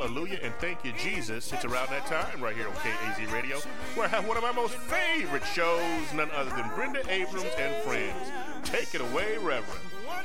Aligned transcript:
Hallelujah. 0.00 0.38
And 0.42 0.54
thank 0.54 0.82
you, 0.82 0.92
Jesus. 0.92 1.52
It's 1.52 1.66
around 1.66 1.90
that 1.90 2.06
time 2.06 2.40
right 2.40 2.56
here 2.56 2.66
on 2.66 2.72
KAZ 2.76 3.30
Radio 3.34 3.58
where 3.94 4.06
I 4.06 4.08
have 4.08 4.26
one 4.26 4.38
of 4.38 4.42
my 4.42 4.50
most 4.50 4.74
favorite 4.76 5.44
shows, 5.44 6.12
none 6.14 6.30
other 6.30 6.48
than 6.56 6.70
Brenda 6.74 7.02
Abrams 7.10 7.44
and 7.58 7.74
Friends. 7.82 8.30
Take 8.64 8.94
it 8.94 9.02
away, 9.02 9.36
Reverend. 9.36 9.80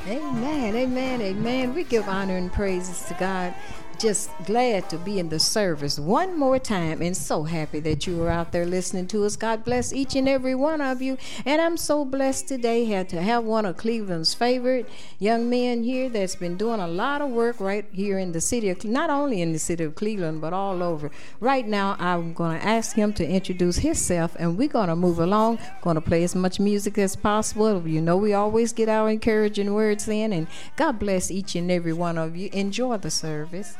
Amen, 0.07 0.77
amen, 0.77 1.21
amen. 1.21 1.73
We 1.73 1.83
give 1.83 2.07
honor 2.07 2.37
and 2.37 2.53
praises 2.53 3.01
to 3.09 3.15
God 3.15 3.53
just 3.97 4.29
glad 4.45 4.89
to 4.89 4.97
be 4.97 5.19
in 5.19 5.29
the 5.29 5.39
service 5.39 5.99
one 5.99 6.37
more 6.37 6.59
time 6.59 7.01
and 7.01 7.15
so 7.15 7.43
happy 7.43 7.79
that 7.79 8.05
you 8.05 8.21
are 8.23 8.29
out 8.29 8.51
there 8.51 8.65
listening 8.65 9.07
to 9.07 9.23
us. 9.23 9.35
God 9.35 9.63
bless 9.63 9.93
each 9.93 10.15
and 10.15 10.27
every 10.27 10.55
one 10.55 10.81
of 10.81 11.01
you. 11.01 11.17
And 11.45 11.61
I'm 11.61 11.77
so 11.77 12.03
blessed 12.05 12.47
today 12.47 12.85
had 12.85 13.09
to 13.09 13.21
have 13.21 13.43
one 13.43 13.65
of 13.65 13.77
Cleveland's 13.77 14.33
favorite 14.33 14.89
young 15.19 15.49
men 15.49 15.83
here 15.83 16.09
that's 16.09 16.35
been 16.35 16.57
doing 16.57 16.79
a 16.79 16.87
lot 16.87 17.21
of 17.21 17.29
work 17.29 17.59
right 17.59 17.84
here 17.95 18.19
in 18.19 18.31
the 18.31 18.41
city 18.41 18.69
of 18.69 18.83
not 18.85 19.09
only 19.09 19.41
in 19.41 19.53
the 19.53 19.59
city 19.59 19.83
of 19.83 19.95
Cleveland 19.95 20.41
but 20.41 20.53
all 20.53 20.83
over. 20.83 21.09
Right 21.39 21.67
now 21.67 21.95
I'm 21.99 22.33
going 22.33 22.59
to 22.59 22.65
ask 22.65 22.95
him 22.95 23.13
to 23.13 23.27
introduce 23.27 23.77
himself 23.77 24.35
and 24.39 24.57
we're 24.57 24.67
going 24.67 24.89
to 24.89 24.95
move 24.95 25.19
along. 25.19 25.59
Going 25.81 25.95
to 25.95 26.01
play 26.01 26.23
as 26.23 26.35
much 26.35 26.59
music 26.59 26.97
as 26.97 27.15
possible. 27.15 27.87
You 27.87 28.01
know 28.01 28.17
we 28.17 28.33
always 28.33 28.73
get 28.73 28.89
our 28.89 29.09
encouraging 29.09 29.73
words 29.73 30.07
in 30.07 30.31
and 30.33 30.47
God 30.75 30.99
bless 30.99 31.31
each 31.31 31.55
and 31.55 31.71
every 31.71 31.93
one 31.93 32.17
of 32.17 32.35
you. 32.35 32.49
Enjoy 32.53 32.97
the 32.97 33.11
service. 33.11 33.75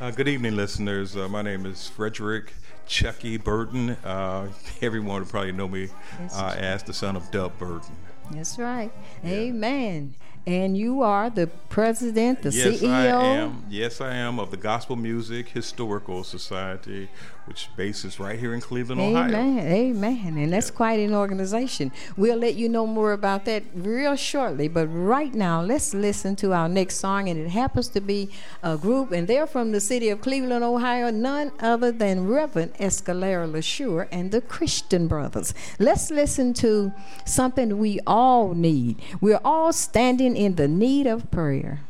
Uh, 0.00 0.10
good 0.10 0.28
evening, 0.28 0.56
listeners. 0.56 1.16
Uh, 1.16 1.28
my 1.28 1.42
name 1.42 1.64
is 1.64 1.86
Frederick 1.86 2.52
Chucky 2.86 3.36
Burton. 3.36 3.90
Uh, 4.04 4.48
everyone 4.82 5.20
would 5.20 5.28
probably 5.28 5.52
know 5.52 5.68
me 5.68 5.88
uh, 6.34 6.54
as 6.58 6.82
the 6.82 6.92
son 6.92 7.16
of 7.16 7.30
Dub 7.30 7.56
Burton. 7.58 7.94
That's 8.30 8.58
right. 8.58 8.90
Yeah. 9.22 9.30
Amen. 9.30 10.14
And 10.44 10.76
you 10.76 11.02
are 11.02 11.30
the 11.30 11.46
president, 11.46 12.42
the 12.42 12.50
yes, 12.50 12.80
CEO. 12.80 12.82
Yes, 12.82 13.14
I 13.14 13.26
am. 13.26 13.64
Yes, 13.70 14.00
I 14.00 14.14
am 14.14 14.40
of 14.40 14.50
the 14.50 14.56
Gospel 14.56 14.96
Music 14.96 15.48
Historical 15.48 16.24
Society, 16.24 17.08
which 17.46 17.68
bases 17.76 18.20
right 18.20 18.38
here 18.38 18.54
in 18.54 18.60
Cleveland, 18.60 19.00
Amen. 19.00 19.34
Ohio. 19.34 19.66
Amen. 19.66 20.36
And 20.38 20.52
that's 20.52 20.70
yeah. 20.70 20.76
quite 20.76 21.00
an 21.00 21.14
organization. 21.14 21.90
We'll 22.16 22.38
let 22.38 22.54
you 22.54 22.68
know 22.68 22.86
more 22.86 23.12
about 23.12 23.44
that 23.46 23.64
real 23.74 24.16
shortly. 24.16 24.68
But 24.68 24.86
right 24.86 25.34
now, 25.34 25.60
let's 25.60 25.92
listen 25.92 26.36
to 26.36 26.52
our 26.52 26.68
next 26.68 26.96
song. 26.96 27.28
And 27.28 27.38
it 27.38 27.48
happens 27.48 27.88
to 27.88 28.00
be 28.00 28.30
a 28.62 28.76
group, 28.76 29.12
and 29.12 29.26
they're 29.26 29.46
from 29.46 29.72
the 29.72 29.80
city 29.80 30.08
of 30.08 30.20
Cleveland, 30.20 30.64
Ohio, 30.64 31.10
none 31.10 31.52
other 31.60 31.90
than 31.90 32.28
Reverend 32.28 32.74
Escalera 32.74 33.50
LaSure 33.50 34.08
and 34.12 34.30
the 34.30 34.40
Christian 34.40 35.08
Brothers. 35.08 35.52
Let's 35.78 36.10
listen 36.10 36.54
to 36.54 36.92
something 37.24 37.78
we 37.78 38.00
all 38.06 38.54
need. 38.54 39.00
We're 39.20 39.40
all 39.44 39.72
standing 39.72 40.36
in 40.36 40.54
the 40.54 40.68
need 40.68 41.06
of 41.06 41.30
prayer. 41.30 41.80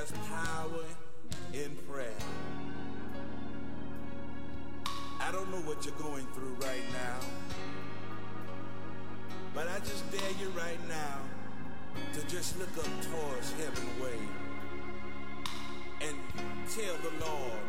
There's 0.00 0.12
power 0.28 0.84
in 1.52 1.76
prayer? 1.86 2.08
I 5.20 5.30
don't 5.30 5.50
know 5.50 5.60
what 5.68 5.84
you're 5.84 5.94
going 5.96 6.26
through 6.28 6.56
right 6.62 6.84
now, 6.92 7.18
but 9.54 9.68
I 9.68 9.78
just 9.80 10.10
dare 10.10 10.30
you 10.40 10.48
right 10.56 10.78
now 10.88 11.18
to 12.14 12.26
just 12.28 12.58
look 12.58 12.74
up 12.78 12.90
towards 13.12 13.52
heaven 13.52 13.88
way 14.00 14.18
and 16.00 16.16
tell 16.70 16.96
the 17.02 17.26
Lord 17.26 17.60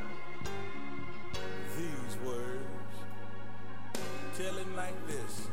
these 1.76 2.18
words. 2.26 2.64
Tell 4.38 4.54
him 4.54 4.76
like 4.78 4.96
this. 5.08 5.48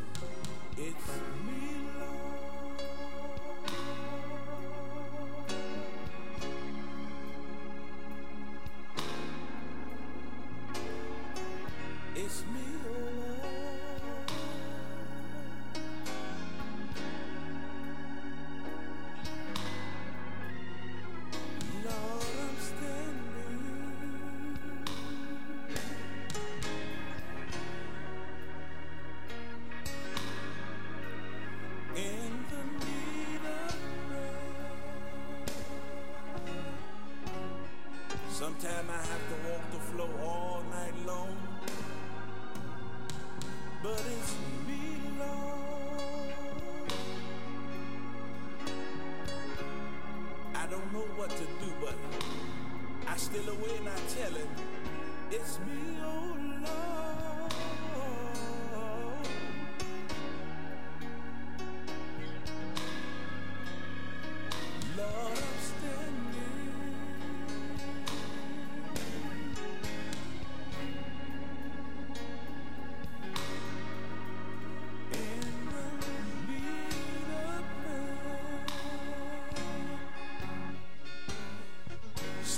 It's 0.76 1.08
me, 1.44 1.67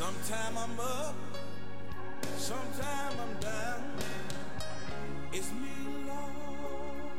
Sometime 0.01 0.57
I'm 0.57 0.81
up, 0.81 1.15
sometime 2.39 3.13
I'm 3.21 3.39
down. 3.39 3.83
It's 5.31 5.53
me, 5.53 5.77
Lord. 6.09 7.13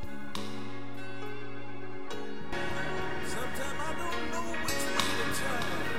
Sometime 3.27 3.77
I 3.87 3.93
don't 4.01 4.31
know 4.31 4.47
which 4.63 4.83
way 4.95 5.09
to 5.13 5.25
turn, 5.37 5.90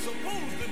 supposed 0.00 0.62
to 0.62 0.69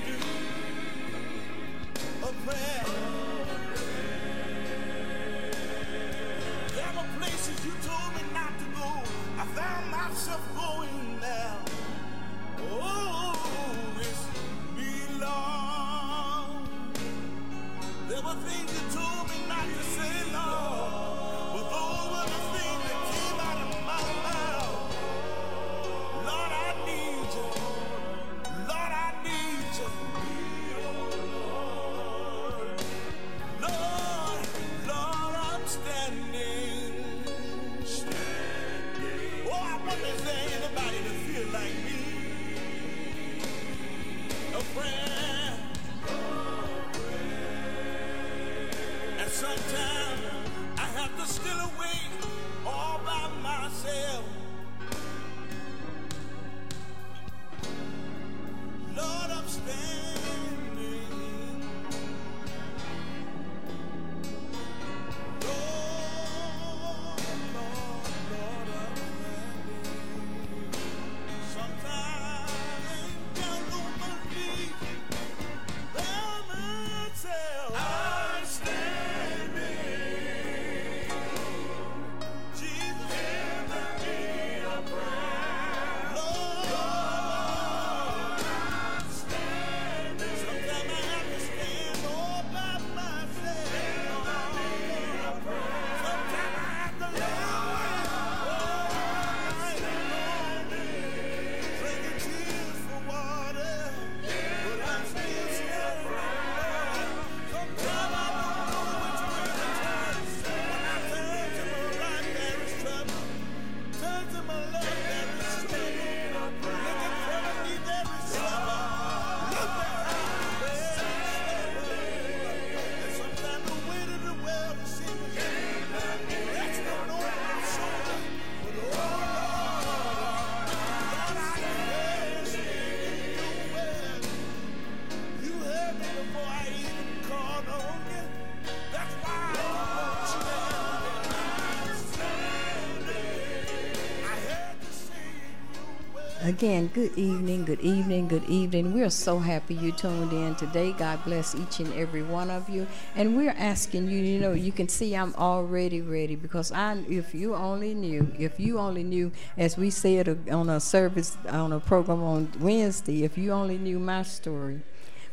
Again, 146.59 146.87
good 146.93 147.17
evening, 147.17 147.63
good 147.63 147.79
evening, 147.79 148.27
good 148.27 148.43
evening. 148.43 148.93
We're 148.93 149.09
so 149.09 149.39
happy 149.39 149.75
you 149.75 149.93
tuned 149.93 150.33
in 150.33 150.55
today. 150.55 150.91
God 150.91 151.23
bless 151.23 151.55
each 151.55 151.79
and 151.79 151.93
every 151.93 152.21
one 152.21 152.49
of 152.49 152.67
you. 152.67 152.85
And 153.15 153.37
we're 153.37 153.55
asking 153.57 154.09
you, 154.09 154.17
you 154.17 154.41
know, 154.41 154.51
you 154.51 154.73
can 154.73 154.89
see 154.89 155.15
I'm 155.15 155.33
already 155.35 156.01
ready 156.01 156.35
because 156.35 156.73
I, 156.73 156.97
if 157.07 157.33
you 157.33 157.55
only 157.55 157.93
knew, 157.93 158.33
if 158.37 158.59
you 158.59 158.77
only 158.77 159.03
knew, 159.03 159.31
as 159.57 159.77
we 159.77 159.89
said 159.89 160.27
uh, 160.27 160.35
on 160.53 160.69
a 160.69 160.81
service, 160.81 161.37
on 161.47 161.71
a 161.71 161.79
program 161.79 162.21
on 162.21 162.51
Wednesday, 162.59 163.23
if 163.23 163.37
you 163.37 163.53
only 163.53 163.77
knew 163.77 163.97
my 163.97 164.23
story 164.23 164.81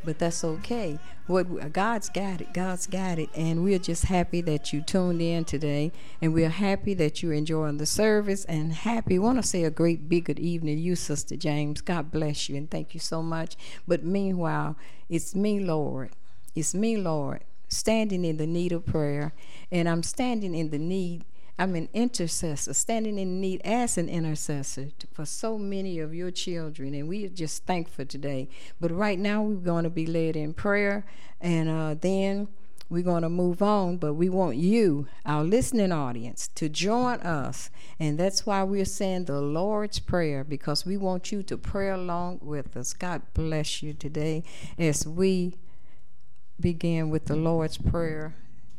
but 0.06 0.20
that's 0.20 0.44
okay. 0.44 0.98
What 1.26 1.46
uh, 1.60 1.68
God's 1.68 2.08
got 2.08 2.40
it. 2.40 2.54
God's 2.54 2.86
got 2.86 3.18
it, 3.18 3.28
and 3.34 3.64
we're 3.64 3.80
just 3.80 4.04
happy 4.04 4.40
that 4.42 4.72
you 4.72 4.80
tuned 4.80 5.20
in 5.20 5.44
today, 5.44 5.92
and 6.22 6.32
we're 6.32 6.48
happy 6.48 6.94
that 6.94 7.22
you're 7.22 7.32
enjoying 7.32 7.78
the 7.78 7.84
service, 7.84 8.44
and 8.44 8.72
happy. 8.72 9.18
Want 9.18 9.42
to 9.42 9.46
say 9.46 9.64
a 9.64 9.70
great 9.70 10.08
big 10.08 10.26
good 10.26 10.38
evening 10.38 10.76
to 10.76 10.80
you, 10.80 10.94
Sister 10.94 11.36
James. 11.36 11.80
God 11.80 12.12
bless 12.12 12.48
you, 12.48 12.56
and 12.56 12.70
thank 12.70 12.94
you 12.94 13.00
so 13.00 13.22
much. 13.22 13.56
But 13.86 14.04
meanwhile, 14.04 14.76
it's 15.10 15.34
me, 15.34 15.58
Lord. 15.60 16.12
It's 16.54 16.72
me, 16.72 16.96
Lord, 16.96 17.42
standing 17.68 18.24
in 18.24 18.36
the 18.36 18.46
need 18.46 18.72
of 18.72 18.86
prayer, 18.86 19.34
and 19.70 19.88
I'm 19.88 20.04
standing 20.04 20.54
in 20.54 20.70
the 20.70 20.78
need. 20.78 21.24
I'm 21.58 21.74
an 21.74 21.88
intercessor, 21.94 22.74
standing 22.74 23.18
in 23.18 23.40
need 23.40 23.62
as 23.64 23.96
an 23.96 24.10
intercessor 24.10 24.90
for 25.12 25.24
so 25.24 25.56
many 25.56 25.98
of 25.98 26.14
your 26.14 26.30
children, 26.30 26.92
and 26.92 27.08
we 27.08 27.24
are 27.24 27.30
just 27.30 27.64
thankful 27.64 28.04
today. 28.04 28.48
But 28.78 28.90
right 28.90 29.18
now, 29.18 29.42
we're 29.42 29.54
going 29.56 29.84
to 29.84 29.90
be 29.90 30.06
led 30.06 30.36
in 30.36 30.52
prayer, 30.52 31.06
and 31.40 31.70
uh, 31.70 31.94
then 31.94 32.48
we're 32.90 33.02
going 33.02 33.22
to 33.22 33.30
move 33.30 33.62
on. 33.62 33.96
But 33.96 34.14
we 34.14 34.28
want 34.28 34.56
you, 34.56 35.08
our 35.24 35.44
listening 35.44 35.92
audience, 35.92 36.48
to 36.56 36.68
join 36.68 37.20
us, 37.20 37.70
and 37.98 38.18
that's 38.18 38.44
why 38.44 38.62
we're 38.62 38.84
saying 38.84 39.24
the 39.24 39.40
Lord's 39.40 39.98
Prayer 39.98 40.44
because 40.44 40.84
we 40.84 40.98
want 40.98 41.32
you 41.32 41.42
to 41.44 41.56
pray 41.56 41.88
along 41.88 42.40
with 42.42 42.76
us. 42.76 42.92
God 42.92 43.22
bless 43.32 43.82
you 43.82 43.94
today 43.94 44.44
as 44.78 45.06
we 45.06 45.54
begin 46.60 47.08
with 47.08 47.24
the 47.24 47.36
Lord's 47.36 47.78
Prayer. 47.78 48.34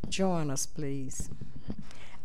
Join 0.10 0.52
us, 0.52 0.68
please. 0.68 1.32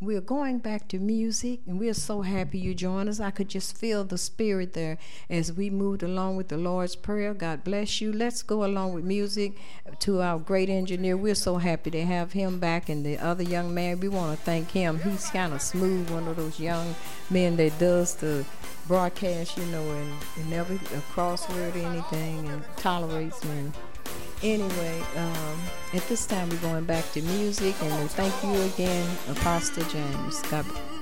We're 0.00 0.20
going 0.20 0.58
back 0.58 0.86
to 0.88 1.00
music, 1.00 1.58
and 1.66 1.80
we're 1.80 1.92
so 1.92 2.22
happy 2.22 2.56
you 2.60 2.72
joined 2.72 3.08
us. 3.08 3.18
I 3.18 3.32
could 3.32 3.48
just 3.48 3.76
feel 3.76 4.04
the 4.04 4.16
spirit 4.16 4.72
there 4.72 4.96
as 5.28 5.52
we 5.52 5.70
moved 5.70 6.04
along 6.04 6.36
with 6.36 6.46
the 6.46 6.56
Lord's 6.56 6.94
Prayer. 6.94 7.34
God 7.34 7.64
bless 7.64 8.00
you. 8.00 8.12
Let's 8.12 8.44
go 8.44 8.64
along 8.64 8.92
with 8.94 9.02
music 9.02 9.54
to 9.98 10.22
our 10.22 10.38
great 10.38 10.68
engineer. 10.68 11.16
We're 11.16 11.34
so 11.34 11.56
happy 11.56 11.90
to 11.90 12.04
have 12.04 12.30
him 12.30 12.60
back, 12.60 12.88
and 12.88 13.04
the 13.04 13.18
other 13.18 13.42
young 13.42 13.74
man. 13.74 13.98
We 13.98 14.08
want 14.08 14.38
to 14.38 14.44
thank 14.44 14.70
him. 14.70 15.00
He's 15.00 15.30
kind 15.30 15.52
of 15.52 15.60
smooth, 15.60 16.08
one 16.10 16.28
of 16.28 16.36
those 16.36 16.60
young 16.60 16.94
men 17.28 17.56
that 17.56 17.76
does 17.80 18.14
the 18.14 18.44
broadcast, 18.86 19.58
you 19.58 19.66
know, 19.66 19.82
and, 19.82 20.12
and 20.36 20.48
never 20.48 20.74
a 20.74 21.02
crossword 21.12 21.74
or 21.74 21.88
anything, 21.88 22.46
and 22.46 22.62
tolerates 22.76 23.42
me. 23.42 23.72
Anyway, 24.42 25.02
um, 25.16 25.58
at 25.94 26.06
this 26.08 26.26
time 26.26 26.48
we're 26.48 26.56
going 26.58 26.84
back 26.84 27.10
to 27.12 27.22
music, 27.22 27.74
and 27.82 28.10
thank 28.10 28.34
you 28.44 28.60
again, 28.72 29.08
Apostle 29.28 29.84
James. 29.84 30.42
God 30.42 30.64
bless. 30.68 30.97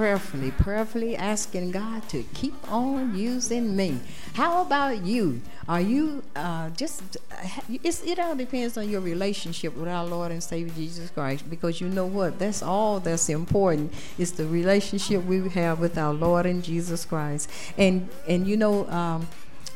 Prayerfully, 0.00 0.50
prayerfully 0.52 1.14
asking 1.14 1.72
God 1.72 2.08
to 2.08 2.22
keep 2.32 2.54
on 2.72 3.14
using 3.14 3.76
me. 3.76 3.98
How 4.32 4.62
about 4.62 5.04
you? 5.04 5.42
Are 5.68 5.82
you 5.82 6.22
uh, 6.34 6.70
just? 6.70 7.18
It's, 7.68 8.02
it 8.04 8.18
all 8.18 8.34
depends 8.34 8.78
on 8.78 8.88
your 8.88 9.02
relationship 9.02 9.76
with 9.76 9.88
our 9.88 10.06
Lord 10.06 10.32
and 10.32 10.42
Savior 10.42 10.72
Jesus 10.74 11.10
Christ, 11.10 11.50
because 11.50 11.82
you 11.82 11.88
know 11.90 12.06
what? 12.06 12.38
That's 12.38 12.62
all 12.62 12.98
that's 12.98 13.28
important. 13.28 13.92
Is 14.16 14.32
the 14.32 14.46
relationship 14.46 15.22
we 15.26 15.46
have 15.50 15.80
with 15.80 15.98
our 15.98 16.14
Lord 16.14 16.46
and 16.46 16.64
Jesus 16.64 17.04
Christ, 17.04 17.50
and 17.76 18.08
and 18.26 18.46
you 18.46 18.56
know. 18.56 18.88
Um, 18.88 19.28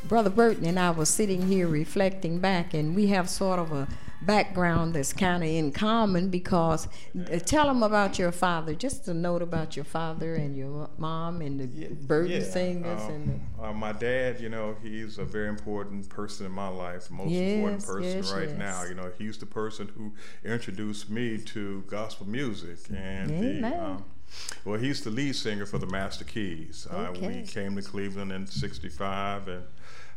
Brother 0.07 0.29
Burton 0.29 0.65
and 0.65 0.77
I 0.77 0.91
were 0.91 1.05
sitting 1.05 1.47
here 1.47 1.67
reflecting 1.67 2.37
back, 2.37 2.75
and 2.75 2.95
we 2.95 3.07
have 3.07 3.27
sort 3.27 3.57
of 3.57 3.71
a 3.71 3.87
background 4.25 4.95
that's 4.95 5.13
kind 5.13 5.43
of 5.43 5.49
in 5.49 5.71
common 5.71 6.29
because 6.29 6.87
uh, 7.31 7.39
tell 7.39 7.67
them 7.67 7.83
about 7.83 8.17
your 8.19 8.31
father. 8.31 8.73
Just 8.73 9.07
a 9.07 9.13
note 9.13 9.41
about 9.41 9.75
your 9.75 9.85
father 9.85 10.35
and 10.35 10.55
your 10.55 10.89
mom 10.97 11.41
and 11.41 11.59
the 11.59 11.87
Burton 11.93 12.43
singers 12.43 13.01
um, 13.01 13.11
and 13.11 13.41
the, 13.57 13.63
uh, 13.63 13.73
my 13.73 13.91
dad, 13.91 14.39
you 14.39 14.49
know, 14.49 14.75
he's 14.81 15.17
a 15.17 15.25
very 15.25 15.49
important 15.49 16.07
person 16.09 16.45
in 16.45 16.51
my 16.51 16.67
life, 16.67 17.09
most 17.09 17.31
important 17.31 17.85
person 17.85 18.17
yes, 18.17 18.31
right 18.31 18.49
yes. 18.49 18.57
now. 18.57 18.83
You 18.83 18.95
know, 18.95 19.11
he's 19.17 19.37
the 19.37 19.45
person 19.45 19.89
who 19.95 20.13
introduced 20.43 21.09
me 21.09 21.37
to 21.37 21.83
gospel 21.87 22.27
music, 22.27 22.79
and 22.89 23.31
Amen. 23.31 23.61
the 23.61 23.83
um, 23.83 24.05
well, 24.65 24.79
he's 24.79 25.03
the 25.03 25.11
lead 25.11 25.35
singer 25.35 25.65
for 25.65 25.77
the 25.77 25.85
Master 25.85 26.25
Keys. 26.25 26.87
Uh, 26.89 27.13
we 27.21 27.43
came 27.43 27.75
to 27.75 27.81
Cleveland 27.81 28.31
in 28.31 28.47
'65 28.47 29.47
and. 29.47 29.63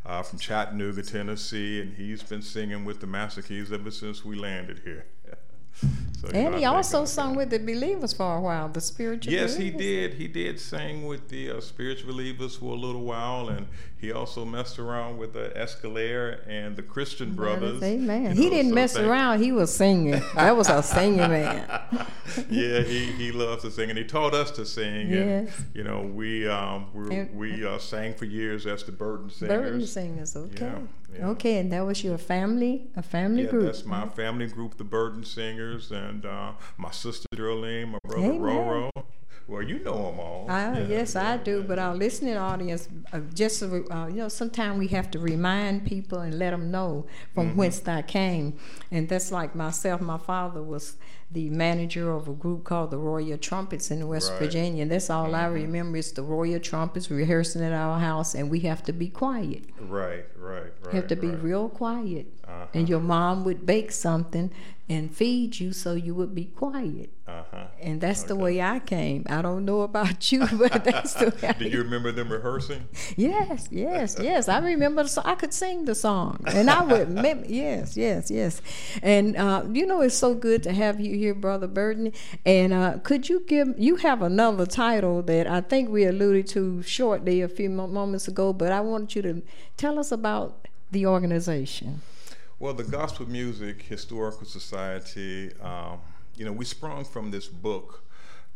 Uh, 0.08 0.22
from 0.22 0.38
Chattanooga, 0.38 1.02
Tennessee, 1.02 1.82
and 1.82 1.92
he's 1.92 2.22
been 2.22 2.40
singing 2.40 2.86
with 2.86 2.98
the 2.98 3.06
Master 3.06 3.42
Keys 3.42 3.70
ever 3.70 3.90
since 3.90 4.24
we 4.24 4.36
landed 4.36 4.80
here. 4.82 5.04
so, 6.18 6.28
know, 6.28 6.32
and 6.32 6.54
I 6.54 6.58
he 6.60 6.64
also 6.64 7.04
sung 7.04 7.32
that. 7.32 7.36
with 7.36 7.50
the 7.50 7.58
Believers 7.58 8.14
for 8.14 8.36
a 8.36 8.40
while, 8.40 8.70
the 8.70 8.80
spiritual. 8.80 9.34
Yes, 9.34 9.58
he 9.58 9.70
did. 9.70 10.14
He 10.14 10.26
did 10.26 10.58
sing 10.58 11.06
with 11.06 11.28
the 11.28 11.50
uh, 11.50 11.60
spiritual 11.60 12.12
believers 12.12 12.56
for 12.56 12.72
a 12.72 12.80
little 12.80 13.02
while, 13.02 13.50
and 13.50 13.66
he 14.00 14.12
also 14.12 14.44
messed 14.44 14.78
around 14.78 15.18
with 15.18 15.32
the 15.32 15.52
Escalaire 15.56 16.40
and 16.48 16.76
the 16.76 16.82
Christian 16.82 17.34
Brothers. 17.34 17.82
Amen. 17.82 18.36
you 18.36 18.42
he 18.42 18.50
didn't 18.50 18.70
so 18.70 18.74
mess 18.74 18.92
thank- 18.94 19.06
around. 19.06 19.42
He 19.42 19.50
was 19.52 19.74
singing. 19.74 20.22
That 20.34 20.56
was 20.56 20.68
a 20.68 20.82
singing 20.82 21.16
man. 21.18 21.66
yeah, 22.48 22.80
he, 22.82 23.06
he 23.12 23.32
loves 23.32 23.62
to 23.62 23.70
sing, 23.70 23.88
and 23.90 23.98
he 23.98 24.04
taught 24.04 24.34
us 24.34 24.50
to 24.52 24.64
sing. 24.64 25.08
Yes. 25.10 25.48
And, 25.58 25.66
you 25.74 25.82
know, 25.82 26.02
we 26.02 26.48
um, 26.48 26.86
we, 26.94 27.24
we 27.34 27.66
uh, 27.66 27.78
sang 27.78 28.14
for 28.14 28.24
years 28.24 28.66
as 28.66 28.84
the 28.84 28.92
Burton 28.92 29.30
Singers. 29.30 29.58
Burton 29.58 29.86
singers. 29.86 30.36
Okay. 30.36 30.64
Yeah, 30.66 30.78
yeah. 31.18 31.26
Okay, 31.28 31.58
and 31.58 31.72
that 31.72 31.84
was 31.84 32.04
your 32.04 32.18
family, 32.18 32.88
a 32.96 33.02
family 33.02 33.44
Yeah, 33.44 33.50
group. 33.50 33.64
that's 33.64 33.84
my 33.84 34.06
family 34.08 34.46
group, 34.46 34.76
the 34.76 34.84
Burton 34.84 35.24
Singers, 35.24 35.90
and 35.90 36.24
uh, 36.24 36.52
my 36.76 36.90
sister 36.92 37.26
Darlene, 37.34 37.88
my 37.92 37.98
brother 38.04 38.26
Amen. 38.26 38.40
Roro. 38.40 38.90
Well, 39.48 39.62
you 39.62 39.78
know 39.78 40.10
them 40.10 40.20
all. 40.20 40.46
Ah, 40.48 40.74
Yeah, 40.74 40.86
yes, 40.88 41.16
I 41.16 41.38
do. 41.38 41.60
yeah. 41.60 41.66
But 41.66 41.78
our 41.78 41.94
listening 41.94 42.36
audience, 42.36 42.86
uh, 43.12 43.20
just 43.34 43.62
uh, 43.62 43.66
you 44.08 44.16
know, 44.16 44.28
sometimes 44.28 44.78
we 44.78 44.88
have 44.88 45.10
to 45.12 45.18
remind 45.18 45.86
people 45.86 46.18
and 46.20 46.38
let 46.38 46.50
them 46.50 46.70
know 46.70 47.06
from 47.34 47.48
Mm-hmm. 47.48 47.58
whence 47.58 47.88
I 47.88 48.02
came. 48.02 48.58
And 48.90 49.08
that's 49.08 49.32
like 49.32 49.54
myself. 49.54 50.00
My 50.02 50.18
father 50.18 50.62
was 50.62 50.96
the 51.30 51.50
manager 51.50 52.10
of 52.12 52.26
a 52.26 52.32
group 52.32 52.64
called 52.64 52.90
the 52.90 52.96
Royal 52.96 53.36
Trumpets 53.36 53.90
in 53.90 54.06
West 54.08 54.30
Right. 54.30 54.36
Mm-hmm. 54.36 54.44
Virginia. 54.44 54.82
And 54.82 54.90
that's 54.90 55.10
all 55.10 55.34
I 55.34 55.44
remember 55.46 55.98
is 55.98 56.12
the 56.12 56.22
Royal 56.22 56.58
Trumpets 56.58 57.10
rehearsing 57.10 57.62
at 57.62 57.72
our 57.72 57.98
house, 57.98 58.34
and 58.34 58.50
we 58.50 58.60
have 58.60 58.82
to 58.84 58.92
be 58.92 59.08
quiet. 59.08 59.64
Right, 59.78 60.24
right, 60.36 60.72
right. 60.84 60.94
You 60.94 61.00
have 61.00 61.08
to 61.08 61.16
be 61.16 61.28
real 61.28 61.68
quiet. 61.68 62.26
Uh-huh. 62.46 62.66
And 62.72 62.88
your 62.88 63.00
mom 63.00 63.44
would 63.44 63.66
bake 63.66 63.92
something 63.92 64.50
and 64.88 65.14
feed 65.14 65.60
you 65.60 65.72
so 65.72 65.92
you 65.92 66.14
would 66.14 66.34
be 66.34 66.46
quiet. 66.46 67.10
Uh-huh. 67.26 67.66
And 67.78 68.00
that's 68.00 68.22
the 68.22 68.34
way 68.34 68.62
I 68.62 68.78
came. 68.78 69.26
I 69.28 69.42
don't 69.42 69.66
know 69.66 69.82
about 69.82 70.32
you, 70.32 70.46
but 70.52 70.82
that's 70.82 71.12
the 71.12 71.26
way 71.26 71.48
I 71.48 71.52
Do 71.52 71.68
you 71.68 71.82
remember 71.82 72.10
them 72.10 72.32
rehearsing? 72.32 72.88
Yes, 73.16 73.68
yes, 73.70 74.16
yes. 74.20 74.48
I 74.48 74.58
remember 74.60 75.06
song. 75.08 75.24
I 75.26 75.34
could 75.34 75.52
sing 75.52 75.84
the 75.84 75.94
song, 75.94 76.42
and 76.46 76.70
I 76.70 76.82
would. 76.82 77.10
Mem- 77.10 77.44
yes, 77.46 77.96
yes, 77.96 78.30
yes. 78.30 78.62
And 79.02 79.36
uh, 79.36 79.64
you 79.70 79.86
know, 79.86 80.00
it's 80.00 80.14
so 80.14 80.34
good 80.34 80.62
to 80.62 80.72
have 80.72 81.00
you 81.00 81.14
here, 81.18 81.34
brother 81.34 81.66
Burton. 81.66 82.12
And 82.46 82.72
uh, 82.72 82.98
could 83.02 83.28
you 83.28 83.44
give? 83.46 83.74
You 83.76 83.96
have 83.96 84.22
another 84.22 84.66
title 84.66 85.22
that 85.22 85.46
I 85.46 85.60
think 85.60 85.90
we 85.90 86.04
alluded 86.04 86.46
to 86.48 86.82
shortly 86.82 87.42
a 87.42 87.48
few 87.48 87.68
moments 87.68 88.28
ago, 88.28 88.52
but 88.52 88.72
I 88.72 88.80
want 88.80 89.14
you 89.14 89.22
to 89.22 89.42
tell 89.76 89.98
us 89.98 90.10
about 90.10 90.66
the 90.90 91.04
organization. 91.06 92.00
Well, 92.58 92.74
the 92.74 92.84
Gospel 92.84 93.28
Music 93.28 93.82
Historical 93.82 94.44
Society, 94.44 95.52
um, 95.60 96.00
you 96.34 96.44
know, 96.44 96.52
we 96.52 96.64
sprung 96.64 97.04
from 97.04 97.30
this 97.30 97.46
book 97.46 98.02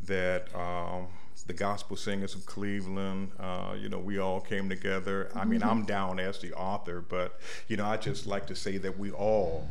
that 0.07 0.53
um, 0.57 1.07
the 1.47 1.53
Gospel 1.53 1.97
Singers 1.97 2.35
of 2.35 2.45
Cleveland, 2.47 3.31
uh, 3.39 3.75
you 3.79 3.89
know, 3.89 3.99
we 3.99 4.19
all 4.19 4.41
came 4.41 4.69
together. 4.69 5.31
I 5.35 5.45
mean, 5.45 5.63
I'm 5.63 5.85
down 5.85 6.19
as 6.19 6.39
the 6.39 6.53
author, 6.53 7.01
but, 7.01 7.39
you 7.69 7.77
know, 7.77 7.85
I 7.85 7.97
just 7.97 8.27
like 8.27 8.47
to 8.47 8.57
say 8.57 8.77
that 8.79 8.99
we 8.99 9.11
all 9.11 9.69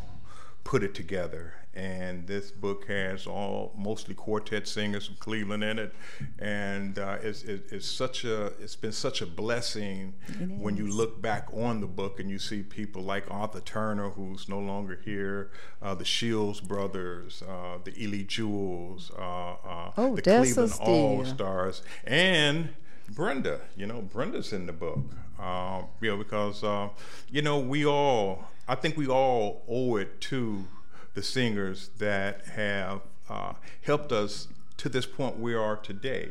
put 0.63 0.83
it 0.83 0.93
together. 0.93 1.53
And 1.73 2.27
this 2.27 2.51
book 2.51 2.85
has 2.89 3.25
all 3.25 3.73
mostly 3.77 4.13
quartet 4.13 4.67
singers 4.67 5.05
from 5.07 5.15
Cleveland 5.19 5.63
in 5.63 5.79
it, 5.79 5.95
and 6.37 6.99
uh, 6.99 7.15
it's, 7.23 7.43
it- 7.43 7.67
it's 7.71 7.87
such 7.87 8.25
a 8.25 8.47
it's 8.59 8.75
been 8.75 8.91
such 8.91 9.21
a 9.21 9.25
blessing 9.25 10.13
when 10.57 10.75
you 10.75 10.85
look 10.87 11.21
back 11.21 11.47
on 11.53 11.79
the 11.79 11.87
book 11.87 12.19
and 12.19 12.29
you 12.29 12.39
see 12.39 12.61
people 12.61 13.01
like 13.01 13.23
Arthur 13.31 13.61
Turner, 13.61 14.09
who's 14.09 14.49
no 14.49 14.59
longer 14.59 14.99
here, 15.05 15.51
uh, 15.81 15.95
the 15.95 16.03
Shields 16.03 16.59
brothers, 16.59 17.41
uh, 17.47 17.77
the 17.85 17.93
Ely 18.03 18.23
Jewels, 18.23 19.09
uh, 19.17 19.21
uh, 19.53 19.91
Oh, 19.97 20.15
the 20.17 20.21
Cleveland. 20.23 20.73
All 20.81 21.25
Stars, 21.25 21.83
and 22.03 22.69
Brenda. 23.09 23.61
You 23.77 23.85
know, 23.87 24.01
Brenda's 24.01 24.51
in 24.51 24.65
the 24.65 24.73
book. 24.73 24.99
Uh, 25.39 25.83
you 26.01 26.09
know, 26.11 26.17
because 26.17 26.63
uh, 26.65 26.89
you 27.31 27.41
know 27.41 27.59
we 27.59 27.85
all, 27.85 28.43
I 28.67 28.75
think 28.75 28.97
we 28.97 29.07
all 29.07 29.63
owe 29.69 29.95
it 29.95 30.19
to 30.21 30.65
the 31.13 31.23
singers 31.23 31.89
that 31.97 32.45
have 32.47 33.01
uh, 33.29 33.53
helped 33.81 34.11
us 34.11 34.47
to 34.77 34.89
this 34.89 35.05
point 35.05 35.39
we 35.39 35.53
are 35.53 35.75
today, 35.75 36.29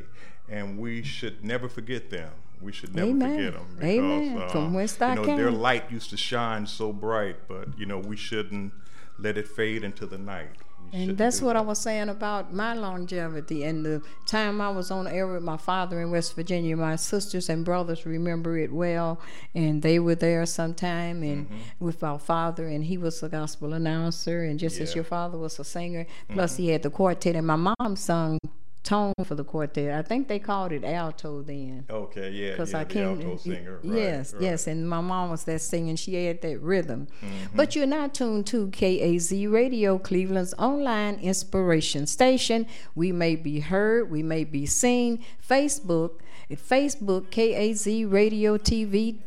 and 0.48 0.78
we 0.78 1.02
should 1.02 1.44
never 1.44 1.68
forget 1.68 2.10
them. 2.10 2.30
We 2.60 2.72
should 2.72 2.94
never 2.94 3.10
Amen. 3.10 3.36
forget 3.36 3.52
them 3.54 3.66
because 3.74 3.90
Amen. 3.90 4.38
Uh, 4.38 4.48
From 4.48 4.74
whence 4.74 4.98
you 5.00 5.14
know 5.14 5.24
their 5.24 5.50
light 5.50 5.90
used 5.90 6.10
to 6.10 6.16
shine 6.16 6.66
so 6.66 6.92
bright, 6.92 7.36
but 7.48 7.78
you 7.78 7.86
know 7.86 7.98
we 7.98 8.16
shouldn't 8.16 8.72
let 9.18 9.38
it 9.38 9.48
fade 9.48 9.82
into 9.84 10.06
the 10.06 10.18
night. 10.18 10.50
And 10.92 11.16
that's 11.16 11.40
what 11.40 11.56
I 11.56 11.60
was 11.60 11.78
saying 11.78 12.08
about 12.08 12.52
my 12.52 12.74
longevity 12.74 13.64
and 13.64 13.84
the 13.84 14.02
time 14.26 14.60
I 14.60 14.70
was 14.70 14.90
on 14.90 15.06
air 15.06 15.26
with 15.26 15.42
my 15.42 15.56
father 15.56 16.00
in 16.00 16.10
West 16.10 16.34
Virginia. 16.34 16.76
My 16.76 16.96
sisters 16.96 17.48
and 17.48 17.64
brothers 17.64 18.04
remember 18.04 18.58
it 18.58 18.72
well, 18.72 19.20
and 19.54 19.82
they 19.82 19.98
were 19.98 20.14
there 20.14 20.44
sometime 20.46 21.22
and 21.22 21.48
with 21.78 22.02
our 22.02 22.18
father, 22.18 22.66
and 22.66 22.84
he 22.84 22.98
was 22.98 23.22
a 23.22 23.28
gospel 23.28 23.72
announcer, 23.72 24.44
and 24.44 24.58
just 24.58 24.78
as 24.80 24.90
Mm-hmm. 24.90 24.98
Your 24.98 25.04
father 25.04 25.38
was 25.38 25.58
a 25.60 25.64
singer, 25.64 26.04
plus 26.28 26.56
he 26.56 26.68
had 26.68 26.82
the 26.82 26.90
quartet, 26.90 27.36
and 27.36 27.46
my 27.46 27.54
mom 27.56 27.94
sung 27.94 28.38
tone 28.82 29.12
for 29.24 29.34
the 29.34 29.44
quartet. 29.44 29.92
I 29.98 30.02
think 30.02 30.28
they 30.28 30.38
called 30.38 30.72
it 30.72 30.84
alto 30.84 31.42
then. 31.42 31.84
Okay, 31.90 32.30
yeah, 32.30 32.50
Because 32.52 32.72
yeah, 32.72 32.78
I 32.78 32.84
came, 32.84 33.08
alto 33.08 33.36
singer. 33.36 33.80
Right, 33.82 33.98
yes, 33.98 34.32
right. 34.32 34.42
yes, 34.42 34.66
and 34.66 34.88
my 34.88 35.00
mom 35.00 35.30
was 35.30 35.44
there 35.44 35.58
singing. 35.58 35.96
She 35.96 36.14
had 36.24 36.40
that 36.42 36.60
rhythm. 36.60 37.08
Mm-hmm. 37.22 37.56
But 37.56 37.76
you're 37.76 37.86
not 37.86 38.14
tuned 38.14 38.46
to 38.48 38.68
KAZ 38.68 39.52
Radio, 39.52 39.98
Cleveland's 39.98 40.54
online 40.54 41.16
inspiration 41.16 42.06
station. 42.06 42.66
We 42.94 43.12
may 43.12 43.36
be 43.36 43.60
heard, 43.60 44.10
we 44.10 44.22
may 44.22 44.44
be 44.44 44.66
seen. 44.66 45.22
Facebook, 45.46 46.20
at 46.50 46.58
Facebook 46.58 47.26
KAZ 47.26 48.10
Radio 48.10 48.56
TV 48.56 49.18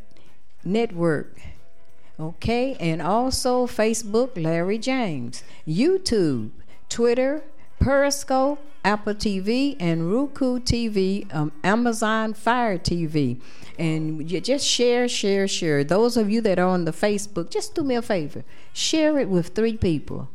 Network. 0.64 1.40
Okay, 2.20 2.76
and 2.80 3.02
also 3.02 3.66
Facebook, 3.66 4.42
Larry 4.42 4.78
James, 4.78 5.44
YouTube, 5.68 6.52
Twitter, 6.88 7.44
Periscope, 7.84 8.66
Apple 8.86 9.14
TV, 9.14 9.76
and 9.80 10.10
Roku 10.10 10.60
TV, 10.60 11.34
um, 11.36 11.52
Amazon 11.64 12.34
Fire 12.34 12.78
TV. 12.78 13.42
And 13.78 14.30
you 14.32 14.40
just 14.40 14.66
share, 14.66 15.08
share, 15.10 15.48
share. 15.48 15.84
Those 15.84 16.16
of 16.16 16.30
you 16.30 16.40
that 16.42 16.60
are 16.60 16.68
on 16.68 16.86
the 16.86 16.92
Facebook, 16.92 17.50
just 17.50 17.76
do 17.76 17.84
me 17.84 17.96
a 17.96 18.02
favor 18.02 18.46
share 18.72 19.20
it 19.20 19.28
with 19.30 19.50
three 19.50 19.78
people. 19.78 20.30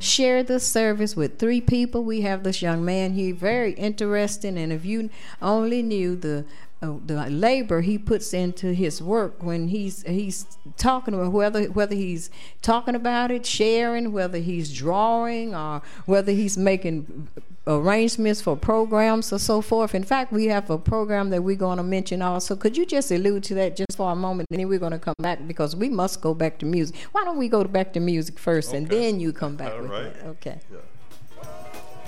Share 0.00 0.44
the 0.44 0.60
service 0.60 1.16
with 1.16 1.40
three 1.40 1.60
people. 1.60 2.04
We 2.04 2.20
have 2.20 2.44
this 2.44 2.62
young 2.62 2.84
man 2.84 3.14
here, 3.14 3.34
very 3.34 3.72
interesting. 3.72 4.56
And 4.56 4.72
if 4.72 4.84
you 4.84 5.10
only 5.42 5.82
knew 5.82 6.14
the 6.14 6.44
uh, 6.80 6.94
the 7.06 7.28
labor 7.28 7.80
he 7.80 7.98
puts 7.98 8.32
into 8.32 8.72
his 8.72 9.02
work 9.02 9.42
when 9.42 9.68
he's 9.68 10.02
he's 10.02 10.46
talking 10.76 11.12
about 11.14 11.32
whether 11.32 11.64
whether 11.64 11.94
he's 11.94 12.30
talking 12.62 12.94
about 12.94 13.30
it, 13.32 13.44
sharing, 13.44 14.12
whether 14.12 14.38
he's 14.38 14.72
drawing, 14.72 15.54
or 15.54 15.82
whether 16.06 16.30
he's 16.30 16.56
making 16.56 17.28
arrangements 17.66 18.40
for 18.40 18.56
programs 18.56 19.32
or 19.32 19.38
so 19.38 19.60
forth. 19.60 19.94
In 19.94 20.04
fact, 20.04 20.32
we 20.32 20.46
have 20.46 20.70
a 20.70 20.78
program 20.78 21.30
that 21.30 21.42
we're 21.42 21.56
going 21.56 21.78
to 21.78 21.82
mention 21.82 22.22
also. 22.22 22.54
Could 22.54 22.76
you 22.76 22.86
just 22.86 23.10
allude 23.10 23.42
to 23.44 23.54
that 23.54 23.76
just 23.76 23.96
for 23.96 24.12
a 24.12 24.16
moment, 24.16 24.46
and 24.50 24.60
then 24.60 24.68
we're 24.68 24.78
going 24.78 24.92
to 24.92 24.98
come 25.00 25.16
back 25.18 25.46
because 25.48 25.74
we 25.74 25.88
must 25.88 26.20
go 26.20 26.32
back 26.32 26.58
to 26.60 26.66
music. 26.66 26.96
Why 27.12 27.24
don't 27.24 27.38
we 27.38 27.48
go 27.48 27.64
back 27.64 27.92
to 27.94 28.00
music 28.00 28.38
first, 28.38 28.72
and 28.72 28.88
then 28.88 29.18
you 29.18 29.32
come 29.32 29.56
back 29.56 29.72
All 29.72 29.82
with 29.82 29.90
right. 29.90 30.14
that? 30.14 30.26
Okay. 30.26 30.60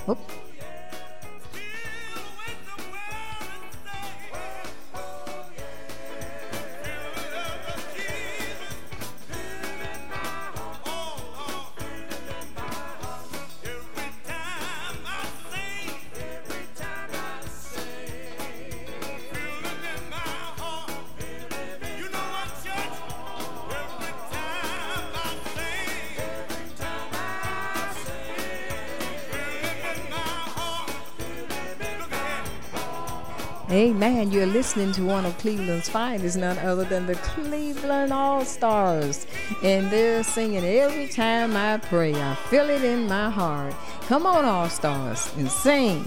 Yeah. 0.07 0.15
Amen. 33.81 34.29
You're 34.31 34.45
listening 34.45 34.91
to 34.91 35.03
one 35.03 35.25
of 35.25 35.35
Cleveland's 35.39 35.89
finest, 35.89 36.37
none 36.37 36.59
other 36.59 36.83
than 36.83 37.07
the 37.07 37.15
Cleveland 37.15 38.13
All 38.13 38.45
Stars. 38.45 39.25
And 39.63 39.89
they're 39.89 40.23
singing 40.23 40.63
every 40.63 41.07
time 41.07 41.57
I 41.57 41.77
pray. 41.77 42.13
I 42.13 42.35
feel 42.35 42.69
it 42.69 42.83
in 42.83 43.07
my 43.07 43.31
heart. 43.31 43.73
Come 44.01 44.27
on, 44.27 44.45
All 44.45 44.69
Stars, 44.69 45.33
and 45.35 45.49
sing. 45.49 46.05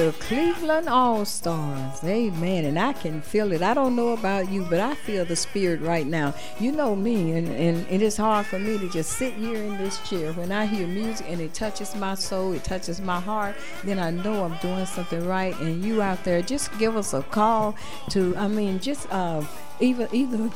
The 0.00 0.12
Cleveland 0.12 0.88
All 0.88 1.26
Stars. 1.26 2.02
Amen. 2.04 2.64
And 2.64 2.78
I 2.78 2.94
can 2.94 3.20
feel 3.20 3.52
it. 3.52 3.60
I 3.60 3.74
don't 3.74 3.94
know 3.94 4.14
about 4.14 4.50
you, 4.50 4.64
but 4.64 4.80
I 4.80 4.94
feel 4.94 5.26
the 5.26 5.36
spirit 5.36 5.82
right 5.82 6.06
now. 6.06 6.32
You 6.58 6.72
know 6.72 6.96
me, 6.96 7.32
and, 7.32 7.48
and 7.48 7.86
it 7.90 8.00
is 8.00 8.16
hard 8.16 8.46
for 8.46 8.58
me 8.58 8.78
to 8.78 8.88
just 8.88 9.12
sit 9.18 9.34
here 9.34 9.62
in 9.62 9.76
this 9.76 10.00
chair. 10.08 10.32
When 10.32 10.52
I 10.52 10.64
hear 10.64 10.86
music 10.86 11.26
and 11.28 11.38
it 11.38 11.52
touches 11.52 11.94
my 11.94 12.14
soul, 12.14 12.52
it 12.52 12.64
touches 12.64 12.98
my 12.98 13.20
heart, 13.20 13.56
then 13.84 13.98
I 13.98 14.10
know 14.10 14.42
I'm 14.42 14.56
doing 14.62 14.86
something 14.86 15.26
right. 15.26 15.54
And 15.60 15.84
you 15.84 16.00
out 16.00 16.24
there, 16.24 16.40
just 16.40 16.76
give 16.78 16.96
us 16.96 17.12
a 17.12 17.20
call 17.20 17.76
to, 18.08 18.34
I 18.38 18.48
mean, 18.48 18.80
just 18.80 19.06
uh, 19.12 19.44
either, 19.80 20.08
either, 20.12 20.48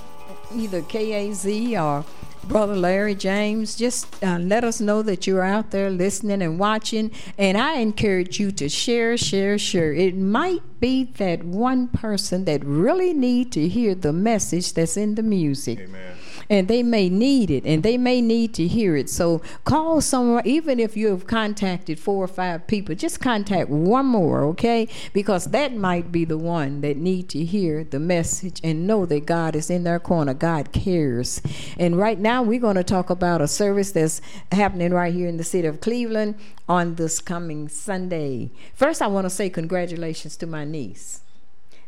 either 0.54 0.80
KAZ 0.80 1.82
or 1.82 2.06
Brother 2.48 2.76
Larry 2.76 3.14
James, 3.14 3.74
just 3.74 4.03
uh, 4.24 4.38
let 4.38 4.64
us 4.64 4.80
know 4.80 5.02
that 5.02 5.26
you're 5.26 5.44
out 5.44 5.70
there 5.70 5.90
listening 5.90 6.42
and 6.42 6.58
watching. 6.58 7.10
And 7.38 7.58
I 7.58 7.74
encourage 7.74 8.40
you 8.40 8.50
to 8.52 8.68
share, 8.68 9.16
share, 9.16 9.58
share. 9.58 9.92
It 9.92 10.16
might 10.16 10.62
be 10.80 11.04
that 11.04 11.44
one 11.44 11.88
person 11.88 12.44
that 12.46 12.64
really 12.64 13.12
need 13.12 13.52
to 13.52 13.68
hear 13.68 13.94
the 13.94 14.12
message 14.12 14.72
that's 14.72 14.96
in 14.96 15.14
the 15.14 15.22
music 15.22 15.80
Amen. 15.80 16.16
And 16.48 16.68
they 16.68 16.82
may 16.82 17.08
need 17.08 17.50
it 17.50 17.64
and 17.64 17.82
they 17.82 17.96
may 17.96 18.20
need 18.20 18.54
to 18.54 18.66
hear 18.66 18.96
it. 18.96 19.10
So 19.10 19.42
call 19.64 20.00
someone, 20.00 20.46
even 20.46 20.78
if 20.80 20.96
you 20.96 21.08
have 21.08 21.26
contacted 21.26 21.98
four 21.98 22.24
or 22.24 22.28
five 22.28 22.66
people, 22.66 22.94
just 22.94 23.20
contact 23.20 23.68
one 23.70 24.06
more, 24.06 24.44
okay? 24.44 24.88
Because 25.12 25.46
that 25.46 25.74
might 25.74 26.12
be 26.12 26.24
the 26.24 26.38
one 26.38 26.80
that 26.82 26.96
need 26.96 27.28
to 27.30 27.44
hear 27.44 27.84
the 27.84 27.98
message 27.98 28.60
and 28.62 28.86
know 28.86 29.06
that 29.06 29.26
God 29.26 29.56
is 29.56 29.70
in 29.70 29.84
their 29.84 30.00
corner. 30.00 30.34
God 30.34 30.72
cares. 30.72 31.40
And 31.78 31.96
right 31.96 32.18
now 32.18 32.42
we're 32.42 32.60
going 32.60 32.76
to 32.76 32.84
talk 32.84 33.10
about 33.10 33.40
a 33.40 33.48
service 33.48 33.92
that's 33.92 34.20
happening 34.52 34.92
right 34.92 35.12
here 35.12 35.28
in 35.28 35.36
the 35.36 35.44
city 35.44 35.66
of 35.66 35.80
Cleveland 35.80 36.36
on 36.68 36.94
this 36.94 37.20
coming 37.20 37.68
Sunday. 37.68 38.50
First, 38.74 39.02
I 39.02 39.06
want 39.06 39.24
to 39.24 39.30
say 39.30 39.50
congratulations 39.50 40.36
to 40.36 40.46
my 40.46 40.64
niece. 40.64 41.23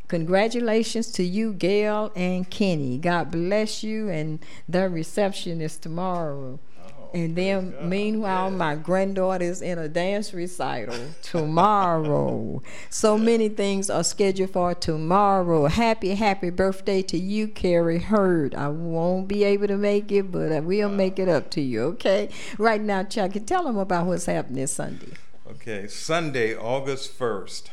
Congratulations 0.08 1.10
to 1.12 1.24
you, 1.24 1.52
Gail 1.52 2.12
and 2.14 2.48
Kenny. 2.48 2.96
God 2.96 3.32
bless 3.32 3.82
you, 3.82 4.08
and 4.08 4.38
their 4.68 4.88
reception 4.88 5.60
is 5.60 5.78
tomorrow. 5.78 6.60
Oh, 6.80 7.10
and 7.12 7.34
then, 7.34 7.74
meanwhile, 7.82 8.52
my 8.52 8.76
granddaughter 8.76 9.44
is 9.44 9.60
in 9.62 9.80
a 9.80 9.88
dance 9.88 10.32
recital 10.32 10.96
tomorrow. 11.22 12.62
so 12.88 13.18
many 13.18 13.48
things 13.48 13.90
are 13.90 14.04
scheduled 14.04 14.50
for 14.50 14.74
tomorrow. 14.74 15.66
Happy, 15.66 16.14
happy 16.14 16.50
birthday 16.50 17.02
to 17.02 17.18
you, 17.18 17.48
Carrie 17.48 17.98
Hurd. 17.98 18.54
I 18.54 18.68
won't 18.68 19.26
be 19.26 19.42
able 19.42 19.66
to 19.66 19.76
make 19.76 20.12
it, 20.12 20.30
but 20.30 20.52
I 20.52 20.60
will 20.60 20.88
make 20.88 21.18
it 21.18 21.28
up 21.28 21.50
to 21.52 21.60
you, 21.60 21.82
okay? 21.82 22.28
Right 22.58 22.80
now, 22.80 23.02
Chucky, 23.02 23.40
tell 23.40 23.64
them 23.64 23.76
about 23.76 24.06
what's 24.06 24.26
happening 24.26 24.68
Sunday. 24.68 25.14
Okay, 25.50 25.88
Sunday, 25.88 26.54
August 26.56 27.18
1st 27.18 27.70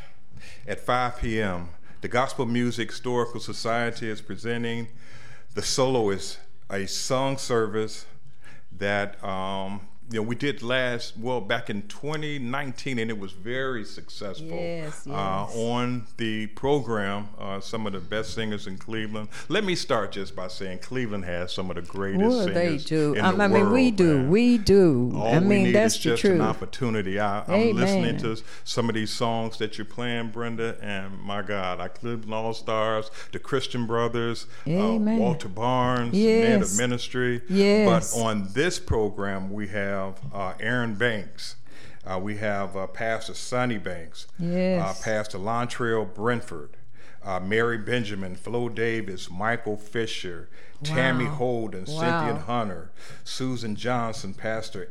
at 0.68 0.80
5 0.80 1.20
p.m., 1.20 1.70
the 2.04 2.10
Gospel 2.10 2.46
Music 2.46 2.92
Historical 2.92 3.40
Society 3.40 4.10
is 4.10 4.20
presenting. 4.20 4.90
The 5.54 5.62
Soloist, 5.62 6.38
a 6.70 6.86
song 6.86 7.38
service 7.38 8.06
that 8.74 9.24
um, 9.24 9.88
you 10.14 10.20
know 10.20 10.28
we 10.28 10.36
did 10.36 10.62
last 10.62 11.18
well 11.18 11.42
back 11.42 11.72
in 11.72 11.82
2019 11.88 13.00
and 13.00 13.10
it 13.10 13.18
was 13.18 13.32
very 13.32 13.84
successful 13.84 14.48
Yes, 14.48 15.08
Uh, 15.08 15.46
on 15.56 16.06
the 16.18 16.46
program 16.48 17.30
uh, 17.40 17.60
some 17.60 17.88
of 17.88 17.94
the 17.94 18.00
best 18.00 18.36
singers 18.36 18.68
in 18.68 18.78
cleveland 18.78 19.30
let 19.50 19.64
me 19.64 19.74
start 19.74 20.12
just 20.12 20.36
by 20.36 20.48
saying 20.50 20.80
cleveland 20.80 21.26
has 21.26 21.52
some 21.52 21.72
of 21.72 21.78
the 21.78 21.82
greatest 21.82 22.24
Well, 22.24 22.46
they 22.46 22.54
singers 22.78 22.86
do. 22.86 23.14
in 23.14 23.22
I, 23.26 23.32
the 23.32 23.44
I 23.44 23.48
mean, 23.48 23.72
we 23.72 23.90
do. 23.90 24.18
man. 24.20 24.30
We 24.30 24.58
do. 24.60 25.12
All 25.16 25.28
I 25.34 25.40
we 25.40 25.46
mean, 25.46 25.64
need 25.66 25.76
that's 25.76 25.98
just 25.98 26.24
an 26.26 26.42
opportunity. 26.42 27.20
I, 27.20 27.44
I'm 27.48 27.76
listening 27.76 28.18
to 28.18 28.38
some 28.64 28.90
of 28.90 28.96
these 28.96 29.10
songs 29.12 29.58
that 29.58 29.78
you're 29.78 29.86
playing, 29.86 30.30
Brenda, 30.30 30.78
and 30.82 31.20
my 31.20 31.42
God, 31.42 31.80
I 31.80 31.88
Cleveland 31.88 32.34
All 32.34 32.54
Stars, 32.54 33.10
the 33.32 33.40
Christian 33.40 33.88
Brothers, 33.88 34.46
uh, 34.68 34.72
Walter 35.00 35.48
Barnes, 35.50 36.14
Man 36.14 36.62
of 36.62 36.78
Ministry. 36.78 37.42
Yes. 37.50 38.14
But 38.14 38.22
on 38.22 38.50
this 38.54 38.78
program, 38.80 39.52
we 39.52 39.68
have 39.70 40.03
uh, 40.34 40.54
Aaron 40.60 40.96
Banks. 40.96 41.56
Uh, 42.06 42.20
we 42.22 42.38
have 42.38 42.76
uh, 42.76 42.86
Pastor 42.88 43.34
Sonny 43.34 43.78
Banks, 43.78 44.28
Yes. 44.38 44.82
uh, 44.82 45.04
Pastor 45.04 45.38
Lontrell 45.38 46.14
Brentford, 46.14 46.72
uh, 47.24 47.40
Mary 47.40 47.78
Benjamin, 47.78 48.36
Flo 48.36 48.68
Davis, 48.68 49.30
Michael 49.32 49.78
Fisher, 49.78 50.50
Tammy 50.84 51.26
Wow. 51.26 51.32
Holden, 51.36 51.86
Wow. 51.88 52.00
Cynthia 52.28 52.44
Hunter, 52.44 52.92
Susan 53.24 53.76
Johnson, 53.78 54.34
Pastor 54.34 54.90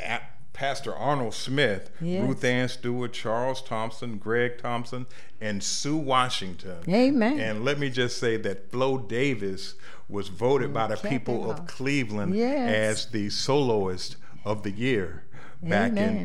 A- 0.00 0.20
Pastor 0.54 0.94
Arnold 0.94 1.34
Smith, 1.34 1.90
Yes. 2.00 2.26
Ruth 2.26 2.42
Ann 2.42 2.70
Stewart, 2.70 3.12
Charles 3.12 3.60
Thompson, 3.60 4.16
Greg 4.16 4.56
Thompson, 4.56 5.04
and 5.38 5.62
Sue 5.62 5.98
Washington. 5.98 6.78
Amen. 6.88 7.38
And 7.38 7.62
let 7.66 7.78
me 7.78 7.90
just 7.90 8.16
say 8.16 8.38
that 8.38 8.70
Flo 8.72 8.96
Davis 8.96 9.74
was 10.08 10.28
voted 10.28 10.72
by 10.72 10.86
the 10.86 10.96
people 10.96 11.50
of. 11.50 11.66
Cleveland 11.66 12.34
Yes. 12.34 12.70
as 13.04 13.06
the 13.10 13.28
soloist 13.28 14.16
of 14.46 14.62
the 14.62 14.70
year 14.70 15.24
back 15.62 15.90
Amen. 15.90 16.18
in 16.18 16.24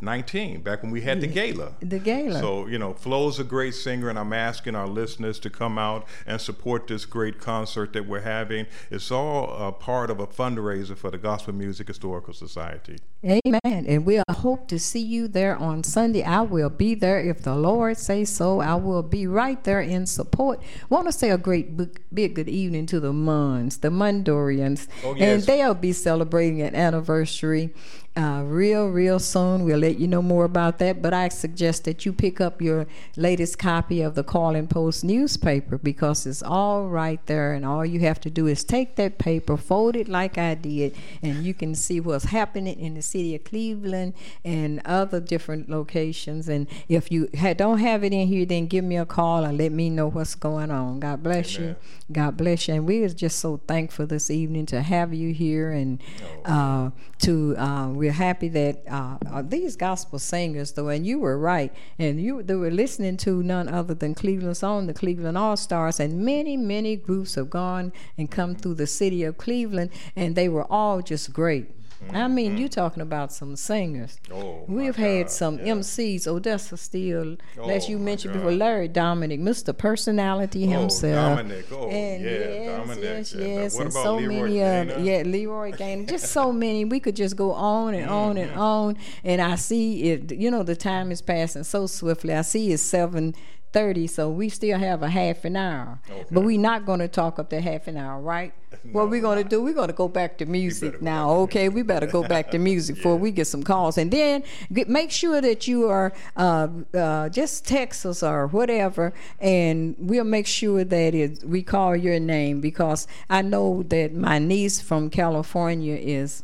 2019, 0.00 0.60
back 0.62 0.82
when 0.82 0.92
we 0.92 1.00
had 1.00 1.20
the 1.20 1.26
gala. 1.26 1.72
The 1.80 1.98
gala. 1.98 2.38
So, 2.40 2.66
you 2.66 2.78
know, 2.78 2.94
Flo's 2.94 3.38
a 3.38 3.44
great 3.44 3.74
singer, 3.74 4.08
and 4.08 4.18
I'm 4.18 4.32
asking 4.32 4.74
our 4.74 4.86
listeners 4.86 5.38
to 5.40 5.50
come 5.50 5.78
out 5.78 6.06
and 6.26 6.40
support 6.40 6.86
this 6.86 7.04
great 7.04 7.40
concert 7.40 7.92
that 7.94 8.06
we're 8.06 8.20
having. 8.20 8.66
It's 8.90 9.10
all 9.10 9.50
a 9.68 9.72
part 9.72 10.10
of 10.10 10.20
a 10.20 10.26
fundraiser 10.26 10.96
for 10.96 11.10
the 11.10 11.18
Gospel 11.18 11.52
Music 11.54 11.88
Historical 11.88 12.32
Society. 12.32 12.98
Amen. 13.24 13.60
And 13.64 14.06
we 14.06 14.22
hope 14.30 14.68
to 14.68 14.78
see 14.78 15.00
you 15.00 15.26
there 15.26 15.56
on 15.56 15.82
Sunday. 15.82 16.22
I 16.22 16.42
will 16.42 16.70
be 16.70 16.94
there 16.94 17.18
if 17.20 17.42
the 17.42 17.56
Lord 17.56 17.96
say 17.96 18.24
so. 18.24 18.60
I 18.60 18.76
will 18.76 19.02
be 19.02 19.26
right 19.26 19.62
there 19.64 19.80
in 19.80 20.06
support. 20.06 20.62
Want 20.88 21.06
to 21.06 21.12
say 21.12 21.30
a 21.30 21.38
great 21.38 21.76
big, 21.76 22.34
good 22.34 22.48
evening 22.48 22.86
to 22.86 23.00
the 23.00 23.12
Muns, 23.12 23.80
the 23.80 23.88
Mundorians, 23.88 24.86
Oh, 25.04 25.14
and 25.16 25.42
they'll 25.42 25.74
be 25.74 25.92
celebrating 25.92 26.62
an 26.62 26.76
anniversary. 26.76 27.74
Uh, 28.18 28.42
real, 28.42 28.88
real 28.88 29.20
soon. 29.20 29.62
We'll 29.62 29.78
let 29.78 30.00
you 30.00 30.08
know 30.08 30.22
more 30.22 30.44
about 30.44 30.78
that. 30.78 31.00
But 31.00 31.14
I 31.14 31.28
suggest 31.28 31.84
that 31.84 32.04
you 32.04 32.12
pick 32.12 32.40
up 32.40 32.60
your 32.60 32.88
latest 33.16 33.60
copy 33.60 34.02
of 34.02 34.16
the 34.16 34.24
Call 34.24 34.56
and 34.56 34.68
Post 34.68 35.04
newspaper 35.04 35.78
because 35.78 36.26
it's 36.26 36.42
all 36.42 36.88
right 36.88 37.24
there. 37.26 37.52
And 37.52 37.64
all 37.64 37.86
you 37.86 38.00
have 38.00 38.20
to 38.22 38.30
do 38.30 38.48
is 38.48 38.64
take 38.64 38.96
that 38.96 39.18
paper, 39.18 39.56
fold 39.56 39.94
it 39.94 40.08
like 40.08 40.36
I 40.36 40.56
did, 40.56 40.96
and 41.22 41.44
you 41.44 41.54
can 41.54 41.76
see 41.76 42.00
what's 42.00 42.24
happening 42.24 42.80
in 42.80 42.94
the 42.94 43.02
city 43.02 43.36
of 43.36 43.44
Cleveland 43.44 44.14
and 44.44 44.82
other 44.84 45.20
different 45.20 45.70
locations. 45.70 46.48
And 46.48 46.66
if 46.88 47.12
you 47.12 47.28
ha- 47.38 47.54
don't 47.54 47.78
have 47.78 48.02
it 48.02 48.12
in 48.12 48.26
here, 48.26 48.44
then 48.44 48.66
give 48.66 48.82
me 48.84 48.96
a 48.96 49.06
call 49.06 49.44
and 49.44 49.56
let 49.56 49.70
me 49.70 49.90
know 49.90 50.08
what's 50.08 50.34
going 50.34 50.72
on. 50.72 50.98
God 50.98 51.22
bless 51.22 51.56
you. 51.56 51.76
God 52.10 52.36
bless 52.36 52.66
you. 52.66 52.74
And 52.74 52.84
we 52.84 53.04
are 53.04 53.08
just 53.10 53.38
so 53.38 53.60
thankful 53.68 54.06
this 54.06 54.28
evening 54.28 54.66
to 54.66 54.82
have 54.82 55.14
you 55.14 55.32
here 55.32 55.70
and 55.70 56.02
uh, 56.44 56.90
to 57.18 57.54
uh, 57.56 58.07
we're 58.08 58.14
happy 58.14 58.48
that 58.48 58.82
uh, 58.90 59.18
uh, 59.30 59.42
these 59.42 59.76
gospel 59.76 60.18
singers 60.18 60.72
though, 60.72 60.88
and 60.88 61.06
you 61.06 61.18
were 61.18 61.36
right, 61.36 61.70
and 61.98 62.22
you 62.22 62.42
they 62.42 62.54
were 62.54 62.70
listening 62.70 63.18
to 63.18 63.42
none 63.42 63.68
other 63.68 63.92
than 63.92 64.14
Cleveland's 64.14 64.62
own, 64.62 64.86
the 64.86 64.94
Cleveland 64.94 65.36
All 65.36 65.58
Stars, 65.58 66.00
and 66.00 66.24
many 66.24 66.56
many 66.56 66.96
groups 66.96 67.34
have 67.34 67.50
gone 67.50 67.92
and 68.16 68.30
come 68.30 68.54
through 68.54 68.76
the 68.76 68.86
city 68.86 69.24
of 69.24 69.36
Cleveland, 69.36 69.90
and 70.16 70.36
they 70.36 70.48
were 70.48 70.64
all 70.72 71.02
just 71.02 71.34
great. 71.34 71.66
I 72.12 72.28
mean, 72.28 72.56
you 72.56 72.68
talking 72.68 73.02
about 73.02 73.32
some 73.32 73.56
singers. 73.56 74.18
Oh, 74.32 74.64
We've 74.68 74.96
had 74.96 75.30
some 75.30 75.58
yeah. 75.58 75.74
MCs, 75.74 76.26
Odessa 76.26 76.76
Steele, 76.76 77.36
as 77.68 77.84
Oh, 77.86 77.88
you 77.88 77.98
mentioned 77.98 78.34
before, 78.34 78.52
Larry 78.52 78.88
Dominic, 78.88 79.40
Mr. 79.40 79.76
Personality 79.76 80.66
himself. 80.66 81.38
Dominic. 81.38 81.66
Oh, 81.72 81.88
and 81.88 82.24
yeah, 82.24 82.30
yes, 82.30 82.78
Dominic. 82.78 83.04
yes, 83.04 83.34
uh, 83.34 83.38
yes, 83.38 83.78
and 83.78 83.92
so 83.92 84.16
Leroy 84.16 84.28
many 84.48 84.92
of 84.92 85.04
yeah, 85.04 85.22
Leroy 85.26 85.72
Gaynor, 85.72 86.06
just 86.06 86.32
so 86.32 86.52
many. 86.64 86.84
We 86.84 87.00
could 87.00 87.16
just 87.16 87.36
go 87.36 87.52
on 87.52 87.94
and 87.94 88.08
on 88.08 88.36
and 88.38 88.52
on. 88.52 88.96
And 89.24 89.40
I 89.40 89.56
see 89.56 90.10
it. 90.10 90.30
You 90.32 90.50
know, 90.50 90.62
the 90.62 90.76
time 90.76 91.10
is 91.10 91.20
passing 91.20 91.64
so 91.64 91.86
swiftly. 91.86 92.32
I 92.34 92.42
see 92.42 92.72
it's 92.72 92.82
seven 92.82 93.34
thirty, 93.72 94.06
so 94.06 94.30
we 94.30 94.48
still 94.48 94.78
have 94.78 95.02
a 95.02 95.08
half 95.08 95.44
an 95.44 95.56
hour. 95.56 96.00
But 96.30 96.42
we're 96.42 96.60
not 96.60 96.86
going 96.86 97.00
to 97.00 97.08
talk 97.08 97.38
up 97.38 97.50
that 97.50 97.62
half 97.62 97.86
an 97.88 97.96
hour, 97.96 98.20
right? 98.20 98.52
what 98.92 99.10
we're 99.10 99.20
going 99.20 99.42
to 99.42 99.48
do? 99.48 99.62
We're 99.62 99.74
going 99.74 99.88
to 99.88 99.94
go 99.94 100.08
back 100.08 100.38
to 100.38 100.46
music 100.46 101.02
now. 101.02 101.30
to 101.30 101.36
Okay, 101.42 101.68
we 101.68 101.82
better 101.82 102.06
go 102.06 102.22
back 102.22 102.50
to 102.52 102.58
music 102.58 102.96
before 102.96 103.16
we 103.16 103.30
get 103.30 103.46
some 103.46 103.62
calls, 103.62 103.98
and 103.98 104.10
then 104.10 104.42
get, 104.72 104.88
make 104.88 105.10
sure 105.10 105.40
that 105.40 105.66
you 105.68 105.88
are 105.88 106.12
uh, 106.36 106.68
uh, 106.94 107.28
just 107.28 107.66
text 107.66 108.06
us 108.06 108.22
or 108.22 108.46
whatever, 108.46 109.12
and 109.40 109.94
we'll 109.98 110.24
make 110.24 110.46
sure 110.46 110.84
that 110.84 111.14
it, 111.14 111.44
we 111.44 111.62
call 111.62 111.96
your 111.96 112.18
name 112.18 112.60
because 112.60 113.06
I 113.28 113.42
know 113.42 113.82
that 113.84 114.14
my 114.14 114.38
niece 114.38 114.80
from 114.80 115.10
California 115.10 115.96
is 115.96 116.42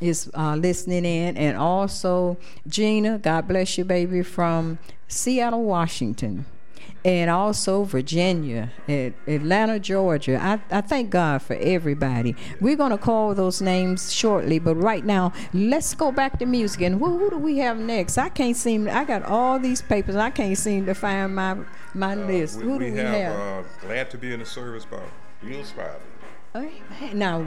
is 0.00 0.30
uh, 0.34 0.54
listening 0.56 1.04
in, 1.04 1.36
and 1.36 1.56
also 1.56 2.36
Gina, 2.68 3.18
God 3.18 3.48
bless 3.48 3.78
you, 3.78 3.84
baby, 3.84 4.22
from 4.22 4.78
Seattle, 5.08 5.64
Washington. 5.64 6.44
And 7.06 7.30
also 7.30 7.84
Virginia, 7.84 8.72
at 8.88 9.12
Atlanta, 9.28 9.78
Georgia. 9.78 10.42
I, 10.42 10.58
I 10.76 10.80
thank 10.80 11.10
God 11.10 11.40
for 11.40 11.54
everybody. 11.54 12.34
We're 12.60 12.74
going 12.74 12.90
to 12.90 12.98
call 12.98 13.32
those 13.32 13.62
names 13.62 14.12
shortly, 14.12 14.58
but 14.58 14.74
right 14.74 15.04
now, 15.04 15.32
let's 15.54 15.94
go 15.94 16.10
back 16.10 16.40
to 16.40 16.46
music. 16.46 16.80
And 16.80 16.98
who, 16.98 17.16
who 17.16 17.30
do 17.30 17.38
we 17.38 17.58
have 17.58 17.78
next? 17.78 18.18
I 18.18 18.28
can't 18.28 18.56
seem, 18.56 18.88
I 18.88 19.04
got 19.04 19.22
all 19.22 19.60
these 19.60 19.82
papers, 19.82 20.16
I 20.16 20.30
can't 20.30 20.58
seem 20.58 20.84
to 20.86 20.94
find 20.94 21.32
my, 21.32 21.58
my 21.94 22.16
list. 22.16 22.58
We, 22.58 22.64
who 22.64 22.78
do 22.80 22.84
we 22.86 22.90
we 22.90 22.98
have, 22.98 23.14
have? 23.14 23.36
Uh, 23.36 23.68
Glad 23.82 24.10
to 24.10 24.18
be 24.18 24.32
in 24.32 24.40
the 24.40 24.46
service 24.46 24.84
by 24.84 24.98
Bill 25.44 25.62
Spivey. 25.62 26.00
Amen. 26.56 27.16
Now, 27.16 27.46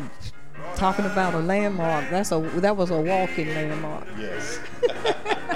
talking 0.77 1.03
about 1.03 1.33
a 1.33 1.39
landmark, 1.39 2.09
that's 2.09 2.31
a 2.31 2.39
that 2.61 2.77
was 2.77 2.91
a 2.91 3.01
walking 3.01 3.49
landmark. 3.49 4.07
Yes. 4.17 4.59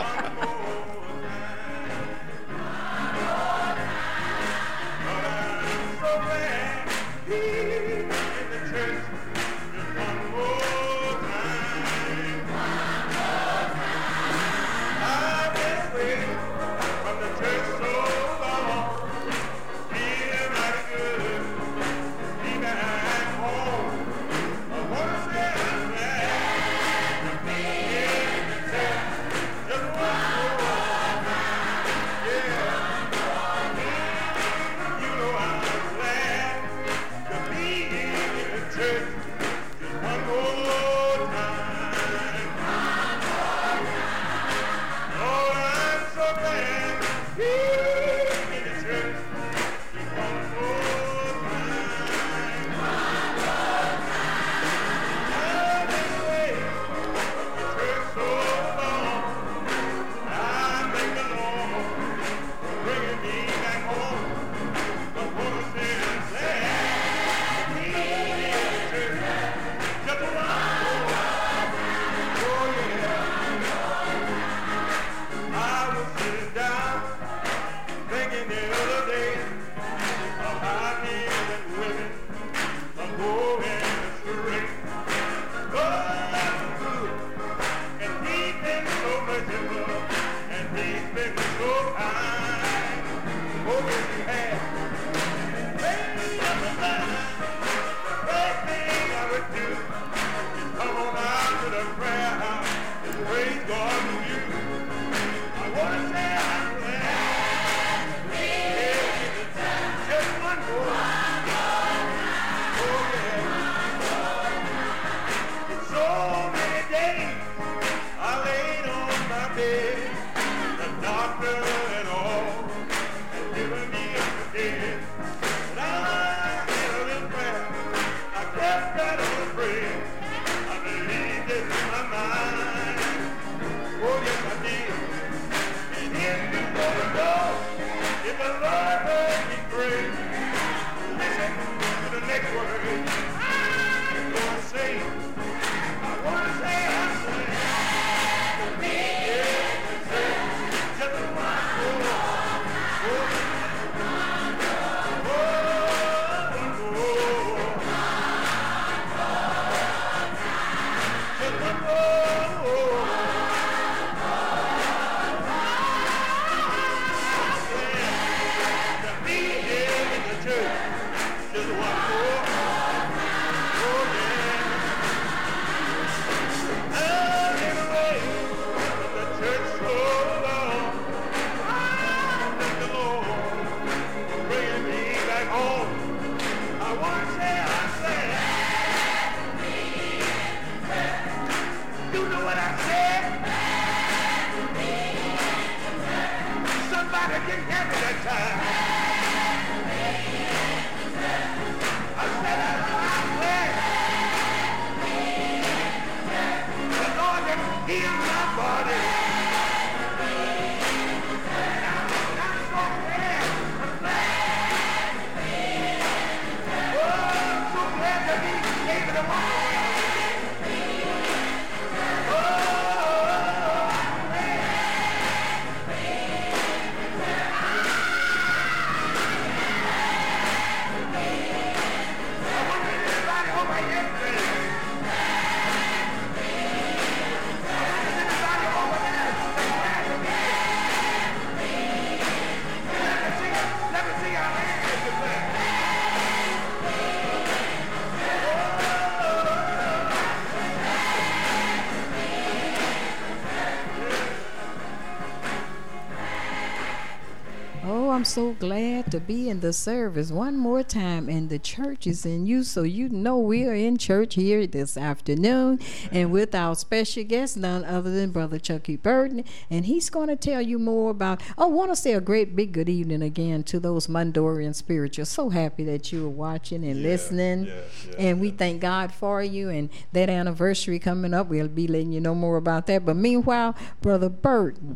so 258.34 258.54
glad 258.54 259.12
to 259.12 259.20
be 259.20 259.48
in 259.48 259.60
the 259.60 259.72
service 259.72 260.32
one 260.32 260.58
more 260.58 260.82
time, 260.82 261.30
and 261.30 261.52
the 261.52 261.60
church 261.60 262.08
is 262.08 262.26
in 262.26 262.48
you, 262.48 262.64
so 262.64 262.82
you 262.82 263.08
know 263.08 263.38
we 263.38 263.64
are 263.68 263.76
in 263.76 263.96
church 263.96 264.34
here 264.34 264.66
this 264.66 264.98
afternoon, 264.98 265.80
and 266.12 266.32
with 266.32 266.56
our 266.56 266.74
special 266.74 267.24
guest, 267.24 267.58
none 267.58 267.86
other 267.86 268.10
than 268.10 268.32
Brother 268.32 268.58
Chucky 268.58 268.96
Burton, 268.96 269.44
and 269.70 269.86
he's 269.86 270.10
going 270.10 270.30
to 270.30 270.36
tell 270.36 270.64
you 270.64 270.80
more 270.80 271.12
about. 271.12 271.44
I 271.60 271.66
want 271.66 271.92
to 271.92 271.96
say 271.96 272.14
a 272.14 272.22
great 272.22 272.56
big 272.56 272.72
good 272.72 272.90
evening 272.90 273.22
again 273.22 273.62
to 273.66 273.80
those 273.80 274.08
Mondorian 274.08 274.74
spirituals. 274.74 275.30
So 275.30 275.50
happy 275.50 275.84
that 275.84 276.12
you 276.12 276.26
are 276.26 276.30
watching 276.30 276.84
and 276.84 277.02
Yeah, 277.02 277.08
listening, 277.08 277.66
yeah, 277.66 277.82
yeah, 278.10 278.16
and 278.18 278.42
we 278.42 278.50
thank 278.50 278.82
God 278.82 279.14
for 279.14 279.44
you. 279.44 279.70
And 279.70 279.92
that 280.12 280.32
anniversary 280.32 280.98
coming 280.98 281.36
up, 281.36 281.50
we'll 281.50 281.68
be 281.68 281.88
letting 281.88 282.12
you 282.12 282.20
know 282.20 282.34
more 282.34 282.58
about 282.58 282.88
that. 282.88 283.06
But 283.06 283.16
meanwhile, 283.16 283.76
Brother 284.02 284.30
Burton. 284.30 284.93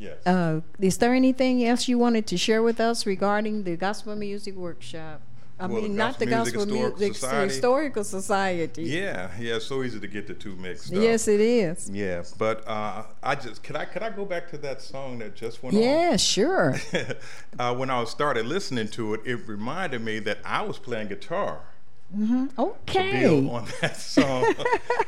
Yes. 0.00 0.26
Uh, 0.26 0.60
is 0.80 0.96
there 0.98 1.12
anything 1.14 1.62
else 1.64 1.86
you 1.86 1.98
wanted 1.98 2.26
to 2.28 2.36
share 2.38 2.62
with 2.62 2.80
us 2.80 3.04
regarding 3.06 3.64
the 3.64 3.76
gospel 3.76 4.16
music 4.16 4.54
workshop? 4.56 5.20
I 5.58 5.66
Well, 5.66 5.82
mean, 5.82 5.92
the 5.92 5.98
not 5.98 6.18
the 6.18 6.24
Gospel 6.24 6.64
Music 6.64 7.08
Historical 7.08 7.14
Society? 7.14 7.48
historical 7.52 8.04
society. 8.04 8.82
yeah, 8.84 9.30
yeah. 9.38 9.56
It's 9.56 9.66
so 9.66 9.82
easy 9.82 10.00
to 10.00 10.08
get 10.08 10.26
the 10.26 10.32
two 10.32 10.56
mixed 10.56 10.90
up. 10.90 11.02
Yes, 11.02 11.28
it 11.28 11.38
is. 11.38 11.90
Yeah, 11.92 12.22
but 12.38 12.66
uh, 12.66 13.02
I 13.22 13.34
just 13.34 13.62
could 13.62 13.76
I 13.76 13.84
could 13.84 14.02
I 14.02 14.08
go 14.08 14.24
back 14.24 14.48
to 14.52 14.58
that 14.58 14.80
song 14.80 15.18
that 15.18 15.36
just 15.36 15.62
went 15.62 15.76
on? 15.76 15.82
Yeah, 15.82 16.16
sure. 16.16 16.76
uh, 17.58 17.74
when 17.74 17.90
I 17.90 18.02
started 18.04 18.46
listening 18.46 18.88
to 18.88 19.12
it, 19.12 19.20
it 19.26 19.46
reminded 19.46 20.00
me 20.00 20.18
that 20.20 20.38
I 20.46 20.62
was 20.62 20.78
playing 20.78 21.08
guitar. 21.08 21.60
Mm-hmm. 22.16 22.60
Okay. 22.60 23.20
Bill 23.20 23.50
on 23.52 23.66
that 23.80 23.96
song. 24.00 24.54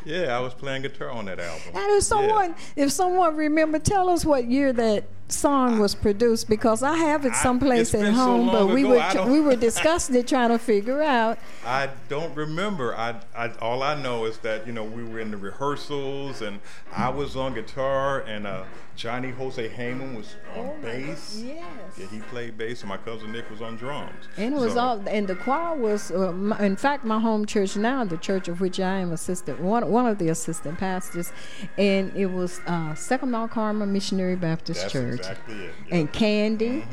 yeah, 0.05 0.37
I 0.37 0.41
was 0.41 0.55
playing 0.55 0.83
guitar 0.83 1.11
on 1.11 1.25
that 1.25 1.41
album. 1.41 1.69
And 1.75 1.97
if 1.97 2.05
someone, 2.05 2.55
if 2.77 2.93
someone 2.93 3.37
remember, 3.37 3.79
tell 3.79 4.09
us 4.09 4.25
what 4.25 4.47
year 4.47 4.73
that 4.73 5.05
song 5.33 5.79
was 5.79 5.95
produced 5.95 6.49
because 6.49 6.83
I 6.83 6.97
have 6.97 7.25
it 7.27 7.35
someplace 7.35 7.93
it's 7.93 7.95
at 7.95 8.01
been 8.03 8.15
so 8.15 8.21
home, 8.21 8.47
but 8.47 8.67
we 8.69 8.83
ago, 8.85 9.25
were 9.27 9.33
we 9.33 9.41
were 9.41 9.57
discussing 9.57 10.15
it, 10.17 10.29
trying 10.29 10.51
to 10.51 10.59
figure 10.59 11.03
out. 11.03 11.39
I 11.67 11.91
don't 12.09 12.35
remember. 12.37 12.95
I, 12.97 13.21
I 13.37 13.49
all 13.61 13.83
I 13.83 14.01
know 14.01 14.25
is 14.27 14.39
that 14.39 14.67
you 14.67 14.73
know 14.73 14.85
we 14.85 15.03
were 15.05 15.21
in 15.21 15.31
the 15.31 15.37
rehearsals 15.37 16.43
and 16.43 16.61
I 16.93 17.09
was 17.09 17.37
on 17.37 17.55
guitar 17.55 18.21
and 18.21 18.47
uh, 18.47 18.65
Johnny 18.95 19.31
Jose 19.31 19.69
Heyman 19.71 20.15
was 20.17 20.35
on 20.57 20.81
bass. 20.83 21.39
Oh 21.39 21.47
Yes. 21.47 21.63
Yeah, 21.99 22.07
he 22.09 22.19
played 22.21 22.59
bass 22.59 22.81
and 22.81 22.89
my 22.91 22.99
cousin 22.99 23.33
Nick 23.33 23.49
was 23.51 23.63
on 23.63 23.77
drums. 23.77 24.13
And 24.37 24.55
it 24.55 24.59
was 24.61 24.75
So- 24.75 24.81
all, 24.81 25.03
and 25.09 25.27
the 25.27 25.35
choir 25.35 25.77
was, 25.77 26.11
uh, 26.11 26.33
my, 26.33 26.59
in 26.61 26.77
fact, 26.77 27.05
my 27.05 27.19
home 27.19 27.47
church 27.47 27.75
now, 27.77 28.05
the 28.05 28.19
church 28.19 28.49
of 28.49 28.61
which 28.61 28.79
I 28.81 28.99
am 28.99 29.11
assistant, 29.13 29.61
one 29.61 29.91
one 29.91 30.07
of 30.07 30.19
the 30.19 30.29
assistant 30.29 30.79
pastors, 30.79 31.33
and 31.79 32.15
it 32.17 32.27
was 32.27 32.61
uh, 32.67 32.95
Second 32.95 33.31
Mount 33.31 33.51
Carmel 33.53 33.87
Missionary 33.87 34.37
Baptist 34.37 34.81
That's 34.83 34.93
Church. 34.93 35.21
exactly 35.21 35.22
it. 35.31 35.39
Yeah. 35.49 35.95
And 35.97 36.13
Candy, 36.13 36.85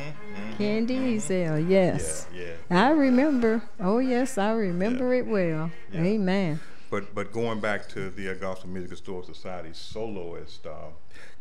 Candy 0.58 1.18
Ezel, 1.18 1.68
yes. 1.68 2.28
Yeah, 2.34 2.54
yeah. 2.70 2.88
I 2.88 2.92
remember. 2.92 3.62
Oh 3.80 4.00
yes, 4.00 4.38
I 4.38 4.52
remember 4.52 5.14
it 5.14 5.28
well. 5.28 5.72
Amen. 5.94 6.60
But 6.90 7.14
but 7.14 7.32
going 7.32 7.60
back 7.60 7.88
to 7.90 8.10
the 8.10 8.34
Gospel 8.36 8.70
Music 8.70 8.90
Historical 8.92 9.34
Society 9.34 9.70
soloist 9.74 10.66
uh, 10.66 10.90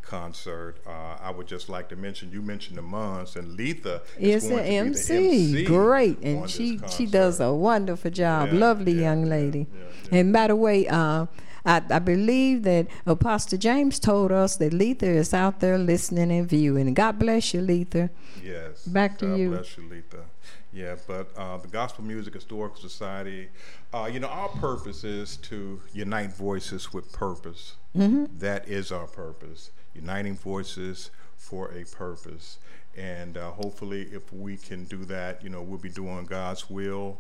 concert, 0.03 0.76
uh, 0.86 1.16
I 1.20 1.30
would 1.30 1.47
just 1.47 1.68
like 1.68 1.89
to 1.91 1.97
mention 1.97 2.30
you 2.32 2.43
mentioned 2.43 2.76
the 2.76 2.82
Mons 2.82 3.36
and 3.36 3.57
Letha 3.57 4.03
is 4.18 4.45
an 4.45 4.51
going 4.51 4.64
to 4.64 4.64
be 4.64 4.70
the 4.70 4.76
MC. 4.76 5.16
MC 5.16 5.64
Great. 5.64 6.18
And 6.22 6.51
she 6.51 6.80
she 6.89 7.07
does 7.07 7.41
a 7.41 7.53
wonderful 7.53 8.11
job. 8.11 8.53
Lovely 8.53 8.93
young 8.93 9.24
lady. 9.24 9.66
And 10.11 10.32
by 10.32 10.49
the 10.49 10.57
way, 10.57 10.86
uh, 10.89 11.26
I, 11.68 11.82
I 11.90 11.98
believe 11.98 12.62
that 12.62 12.86
Apostle 13.04 13.58
James 13.58 13.98
told 13.98 14.32
us 14.32 14.56
that 14.56 14.72
Letha 14.72 15.06
is 15.06 15.34
out 15.34 15.60
there 15.60 15.76
listening 15.76 16.32
and 16.32 16.48
viewing. 16.48 16.94
God 16.94 17.18
bless 17.18 17.52
you, 17.52 17.60
Letha. 17.60 18.08
Yes. 18.42 18.86
Back 18.86 19.18
to 19.18 19.26
God 19.26 19.38
you. 19.38 19.50
God 19.50 19.56
bless 19.56 19.76
you, 19.76 19.84
Letha. 19.90 20.24
Yeah, 20.72 20.96
but 21.06 21.30
uh, 21.36 21.58
the 21.58 21.68
Gospel 21.68 22.04
Music 22.04 22.34
Historical 22.34 22.80
Society, 22.80 23.48
uh, 23.92 24.08
you 24.10 24.18
know, 24.20 24.28
our 24.28 24.48
purpose 24.48 25.04
is 25.04 25.36
to 25.38 25.80
unite 25.92 26.32
voices 26.34 26.92
with 26.92 27.12
purpose. 27.12 27.76
That 27.94 28.68
is 28.68 28.92
our 28.92 29.06
purpose, 29.06 29.70
uniting 29.94 30.36
voices 30.36 31.10
for 31.36 31.72
a 31.72 31.84
purpose. 31.84 32.58
And 32.96 33.36
uh, 33.36 33.50
hopefully, 33.50 34.08
if 34.12 34.32
we 34.32 34.56
can 34.56 34.84
do 34.84 35.04
that, 35.04 35.42
you 35.42 35.50
know, 35.50 35.62
we'll 35.62 35.78
be 35.78 35.88
doing 35.88 36.24
God's 36.24 36.70
will. 36.70 37.18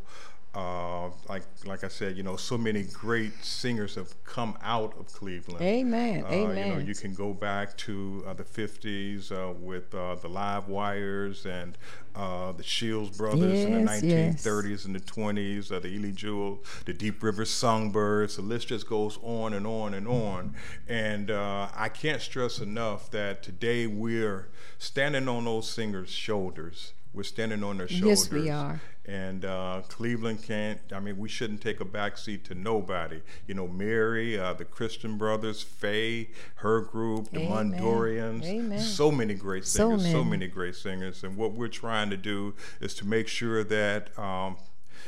Uh, 0.54 1.10
like 1.28 1.42
like 1.66 1.84
I 1.84 1.88
said, 1.88 2.16
you 2.16 2.22
know, 2.22 2.36
so 2.36 2.56
many 2.56 2.82
great 2.82 3.32
singers 3.44 3.94
have 3.96 4.12
come 4.24 4.56
out 4.62 4.98
of 4.98 5.12
Cleveland. 5.12 5.60
Amen. 5.62 6.24
Uh, 6.24 6.30
You 6.30 6.46
know, 6.74 6.78
you 6.78 6.94
can 6.94 7.12
go 7.14 7.34
back 7.34 7.76
to 7.78 8.24
uh, 8.26 8.32
the 8.32 8.44
50s 8.44 9.30
uh, 9.30 9.52
with 9.52 9.94
uh, 9.94 10.14
the 10.16 10.28
Live 10.28 10.66
Wires 10.66 11.44
and 11.44 11.76
uh, 12.16 12.52
the 12.52 12.62
Shields 12.62 13.16
Brothers 13.16 13.60
in 13.64 13.72
the 13.84 13.92
Yes, 13.92 14.02
yes. 14.02 14.46
1930s 14.46 14.86
and 14.86 14.94
the 14.96 15.00
20s, 15.00 15.70
uh, 15.70 15.78
the 15.80 15.88
Ely 15.88 16.10
Jewel, 16.12 16.64
the 16.86 16.94
Deep 16.94 17.22
River 17.22 17.44
Songbirds. 17.44 18.36
The 18.36 18.42
list 18.42 18.68
just 18.68 18.88
goes 18.88 19.18
on 19.22 19.52
and 19.52 19.66
on 19.66 19.92
and 19.92 20.08
on. 20.08 20.54
And 20.88 21.30
uh, 21.30 21.68
I 21.76 21.90
can't 21.90 22.22
stress 22.22 22.58
enough 22.58 23.10
that 23.10 23.42
today 23.42 23.86
we're 23.86 24.48
standing 24.78 25.28
on 25.28 25.44
those 25.44 25.70
singers' 25.70 26.08
shoulders. 26.10 26.94
We're 27.12 27.22
standing 27.22 27.62
on 27.62 27.78
their 27.78 27.88
shoulders. 27.88 28.24
Yes, 28.24 28.30
we 28.30 28.50
are. 28.50 28.80
And 29.08 29.46
uh, 29.46 29.80
Cleveland 29.88 30.42
can't, 30.42 30.78
I 30.92 31.00
mean, 31.00 31.16
we 31.16 31.30
shouldn't 31.30 31.62
take 31.62 31.80
a 31.80 31.84
backseat 31.86 32.42
to 32.44 32.54
nobody. 32.54 33.22
You 33.46 33.54
know, 33.54 33.66
Mary, 33.66 34.38
uh, 34.38 34.52
the 34.52 34.66
Christian 34.66 35.16
Brothers, 35.16 35.62
Faye, 35.62 36.28
her 36.56 36.82
group, 36.82 37.30
the 37.30 37.40
Amen. 37.40 37.80
Mondorians. 37.80 38.44
Amen. 38.44 38.78
So 38.78 39.10
many 39.10 39.32
great 39.32 39.64
singers, 39.66 40.02
so 40.02 40.22
many. 40.22 40.30
many 40.30 40.46
great 40.48 40.74
singers. 40.74 41.24
And 41.24 41.38
what 41.38 41.52
we're 41.52 41.68
trying 41.68 42.10
to 42.10 42.18
do 42.18 42.54
is 42.82 42.92
to 42.96 43.06
make 43.06 43.28
sure 43.28 43.64
that, 43.64 44.16
um, 44.18 44.58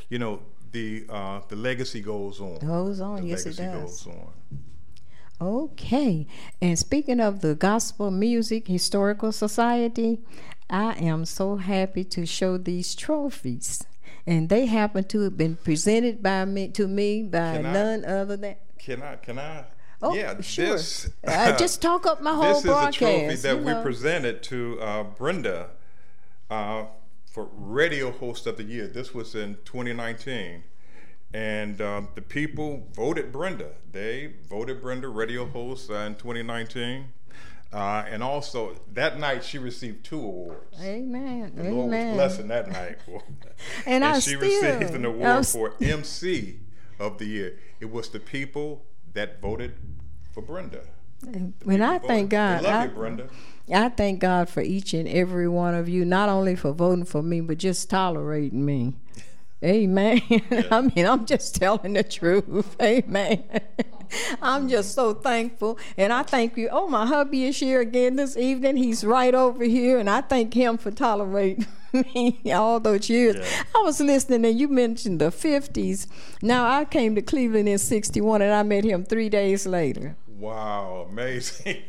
you 0.09 0.18
know, 0.18 0.40
the 0.72 1.05
uh, 1.11 1.40
the 1.48 1.57
legacy 1.57 2.01
goes 2.01 2.40
on. 2.40 2.59
Goes 2.61 3.01
on, 3.03 3.20
The 3.20 3.28
yes, 3.28 3.44
it 3.44 3.57
does. 3.57 4.05
goes 4.05 4.07
on. 4.07 4.32
Okay. 5.42 6.26
And 6.61 6.78
speaking 6.78 7.20
of 7.20 7.40
the 7.40 7.55
Gospel 7.55 8.11
Music 8.11 8.68
Historical 8.68 9.32
Society, 9.32 10.20
I 10.71 10.93
am 10.95 11.25
so 11.25 11.57
happy 11.57 12.05
to 12.05 12.25
show 12.27 12.57
these 12.57 12.95
trophies. 12.95 13.85
And 14.27 14.49
they 14.49 14.66
happen 14.66 15.05
to 15.05 15.21
have 15.23 15.37
been 15.37 15.57
presented 15.57 16.23
by 16.23 16.45
me 16.45 16.68
to 16.68 16.87
me 16.87 17.23
by 17.23 17.57
Can 17.57 17.66
I- 17.66 17.73
none 17.73 18.05
other 18.05 18.37
than 18.37 18.57
Can 18.79 19.03
I? 19.03 19.16
Can 19.16 19.39
I? 19.39 19.64
Oh, 20.03 20.14
yeah, 20.14 20.41
sure. 20.41 20.77
This, 20.77 21.11
Uh, 21.27 21.57
just 21.59 21.83
talk 21.83 22.07
up 22.07 22.23
my 22.23 22.33
whole 22.35 22.55
this 22.55 22.62
broadcast. 22.62 23.03
is 23.03 23.45
a 23.45 23.49
trophy 23.49 23.64
that 23.64 23.71
you 23.71 23.77
we 23.77 23.83
presented 23.83 24.43
to 24.45 24.81
uh, 24.81 25.03
Brenda 25.03 25.71
uh, 26.51 26.85
for 27.31 27.49
Radio 27.55 28.11
Host 28.11 28.47
of 28.47 28.57
the 28.57 28.62
Year. 28.64 28.87
This 28.87 29.12
was 29.12 29.35
in 29.35 29.57
2019. 29.64 30.62
And 31.33 31.81
uh, 31.81 32.03
the 32.14 32.23
people 32.23 32.89
voted 32.93 33.31
Brenda. 33.31 33.73
They 33.93 34.33
voted 34.49 34.81
Brenda 34.81 35.09
Radio 35.09 35.45
Host 35.47 35.91
uh, 35.91 35.95
in 35.95 36.14
2019. 36.16 37.07
Uh, 37.73 38.05
and 38.09 38.21
also, 38.23 38.75
that 38.95 39.21
night 39.21 39.45
she 39.45 39.57
received 39.59 40.05
two 40.05 40.18
awards. 40.21 40.77
Amen. 40.83 41.53
The 41.55 41.71
Lord 41.71 41.91
was 41.91 42.14
blessing 42.14 42.49
that 42.49 42.68
night. 42.71 42.99
And 43.87 44.05
I 44.05 44.18
she 44.18 44.31
still- 44.37 44.41
received 44.41 44.95
an 44.95 45.05
award 45.05 45.21
was- 45.39 45.53
for 45.53 45.75
MC 45.81 46.59
of 46.99 47.18
the 47.18 47.27
Year. 47.27 47.59
It 47.79 47.91
was 47.93 48.09
the 48.11 48.18
people 48.21 48.85
that 49.12 49.41
voted 49.41 49.75
for 50.33 50.43
Brenda. 50.43 50.81
When 51.64 51.83
I 51.83 51.95
Voted. 51.99 52.09
thank 52.09 52.31
God, 52.31 52.64
I, 52.64 52.85
you, 52.85 52.91
Brenda. 52.91 53.29
I 53.73 53.91
thank 53.91 54.21
God 54.21 54.49
for 54.49 54.62
each 54.62 54.95
and 54.95 55.07
every 55.07 55.47
one 55.49 55.75
of 55.75 55.87
you, 55.89 56.05
not 56.07 56.29
only 56.31 56.57
for 56.57 56.73
voting 56.73 57.05
for 57.05 57.23
me, 57.23 57.41
but 57.43 57.59
just 57.59 57.91
tolerating 57.91 58.64
me. 58.64 58.95
Amen. 59.63 60.23
I 60.71 60.81
mean, 60.81 61.07
I'm 61.07 61.27
just 61.27 61.55
telling 61.57 61.93
the 61.93 62.03
truth. 62.03 62.77
Amen. 62.83 63.45
I'm 64.43 64.69
just 64.69 64.95
so 64.95 65.15
thankful. 65.15 65.79
And 65.97 66.13
I 66.13 66.23
thank 66.23 66.57
you. 66.57 66.69
Oh, 66.73 66.89
my 66.89 67.07
hubby 67.07 67.45
is 67.45 67.59
here 67.59 67.81
again 67.81 68.17
this 68.17 68.37
evening. 68.37 68.77
He's 68.77 69.05
right 69.05 69.35
over 69.35 69.65
here. 69.65 69.99
And 69.99 70.09
I 70.09 70.23
thank 70.23 70.55
him 70.55 70.79
for 70.79 70.91
tolerating 70.91 71.67
me 71.93 72.41
all 72.53 72.81
those 72.81 73.09
years. 73.09 73.37
Yeah. 73.37 73.63
I 73.75 73.83
was 73.83 74.01
listening 74.01 74.45
and 74.45 74.59
you 74.59 74.69
mentioned 74.69 75.21
the 75.21 75.27
50s. 75.27 76.07
Now, 76.43 76.69
I 76.69 76.85
came 76.87 77.15
to 77.15 77.23
Cleveland 77.23 77.69
in 77.69 77.79
61 77.79 78.43
and 78.43 78.53
I 78.53 78.63
met 78.63 78.85
him 78.85 79.05
three 79.05 79.29
days 79.29 79.67
later. 79.67 80.17
Wow, 80.27 81.07
amazing. 81.11 81.83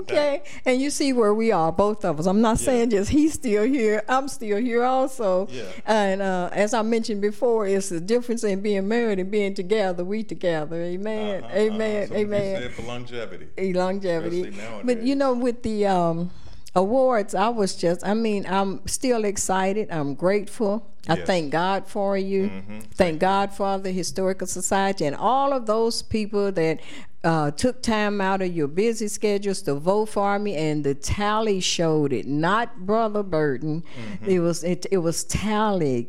Okay, 0.00 0.42
and 0.64 0.80
you 0.80 0.90
see 0.90 1.12
where 1.12 1.34
we 1.34 1.50
are, 1.52 1.72
both 1.72 2.04
of 2.04 2.18
us. 2.20 2.26
I'm 2.26 2.40
not 2.40 2.58
saying 2.58 2.90
just 2.90 3.10
he's 3.10 3.34
still 3.34 3.64
here. 3.64 4.02
I'm 4.08 4.28
still 4.28 4.58
here 4.58 4.84
also. 4.84 5.48
Yeah. 5.50 5.64
And 5.86 6.22
uh, 6.22 6.50
as 6.52 6.72
I 6.74 6.82
mentioned 6.82 7.20
before, 7.20 7.66
it's 7.66 7.88
the 7.88 8.00
difference 8.00 8.44
in 8.44 8.60
being 8.60 8.86
married 8.88 9.18
and 9.18 9.30
being 9.30 9.54
together. 9.54 10.04
We 10.04 10.22
together. 10.22 10.76
Amen. 10.82 11.44
Uh-huh, 11.44 11.56
Amen. 11.56 12.02
uh-huh. 12.04 12.14
So 12.14 12.20
Amen. 12.20 12.70
for 12.70 12.82
longevity. 12.82 13.48
A 13.58 13.72
longevity. 13.72 14.52
But 14.84 15.02
you 15.02 15.14
know, 15.14 15.34
with 15.34 15.62
the 15.62 15.86
um, 15.86 16.30
awards, 16.74 17.34
I 17.34 17.48
was 17.48 17.74
just, 17.74 18.06
I 18.06 18.14
mean, 18.14 18.46
I'm 18.46 18.86
still 18.86 19.24
excited. 19.24 19.88
I'm 19.90 20.14
grateful. 20.14 20.86
I 21.08 21.16
Yes. 21.16 21.26
thank 21.26 21.52
God 21.52 21.86
for 21.86 22.18
you. 22.18 22.50
Thank 22.94 23.18
God 23.20 23.52
for 23.52 23.78
the 23.78 23.90
Historical 23.92 24.46
Society 24.46 25.06
and 25.06 25.16
all 25.16 25.52
of 25.54 25.64
those 25.66 26.02
people 26.02 26.52
that 26.52 26.80
uh, 27.28 27.50
took 27.50 27.82
time 27.82 28.20
out 28.22 28.40
of 28.40 28.50
your 28.56 28.68
busy 28.68 29.06
schedules 29.06 29.60
to 29.62 29.74
vote 29.74 30.06
for 30.06 30.38
me. 30.38 30.56
And 30.56 30.82
the 30.82 30.94
tally 30.94 31.60
showed 31.60 32.10
it, 32.18 32.26
not 32.26 32.86
Brother 32.86 33.22
Burton. 33.22 33.84
It 34.26 34.40
was 34.40 34.64
it, 34.64 34.86
it 34.90 34.98
was 35.08 35.24
tallied, 35.24 36.08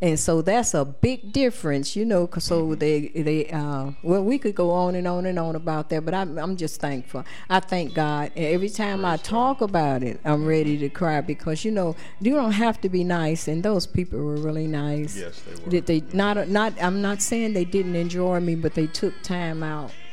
and 0.00 0.18
so 0.26 0.42
that's 0.42 0.72
a 0.74 0.84
big 0.84 1.32
difference, 1.32 1.96
you 1.96 2.04
know. 2.04 2.26
'cause 2.28 2.44
so 2.44 2.76
they 2.76 3.08
they 3.08 3.40
uh, 3.50 3.90
well, 4.04 4.22
we 4.22 4.38
could 4.38 4.54
go 4.54 4.70
on 4.70 4.94
and 4.94 5.08
on 5.08 5.26
and 5.26 5.38
on 5.38 5.56
about 5.56 5.90
that, 5.90 6.04
but 6.04 6.14
I'm 6.14 6.38
I'm 6.38 6.56
just 6.56 6.80
thankful. 6.80 7.24
I 7.50 7.58
thank 7.58 7.94
God. 7.94 8.30
And 8.36 8.46
every 8.46 8.70
time 8.70 9.04
I 9.04 9.16
talk 9.16 9.60
about 9.60 10.04
it, 10.04 10.20
I'm 10.24 10.46
ready 10.46 10.78
to 10.78 10.88
cry 10.88 11.20
because 11.22 11.64
you 11.64 11.72
know 11.72 11.96
you 12.20 12.34
don't 12.34 12.52
have 12.52 12.80
to 12.82 12.88
be 12.88 13.02
nice, 13.02 13.48
and 13.48 13.62
those 13.64 13.84
people 13.86 14.20
were 14.20 14.36
really 14.36 14.68
nice. 14.68 15.16
Yes, 15.16 15.42
they 15.42 15.60
were. 15.60 15.70
Did 15.70 15.86
they 15.86 16.02
not 16.12 16.48
not? 16.48 16.72
I'm 16.80 17.02
not 17.02 17.20
saying 17.20 17.52
they 17.54 17.64
didn't 17.64 17.96
enjoy 17.96 18.38
me, 18.40 18.54
but 18.54 18.74
they 18.74 18.86
took 18.86 19.14
time 19.22 19.62
out 19.64 19.90
Mm-hmm. 19.90 20.05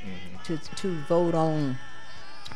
To 0.44 0.58
to 0.58 1.00
vote 1.02 1.36
on 1.36 1.78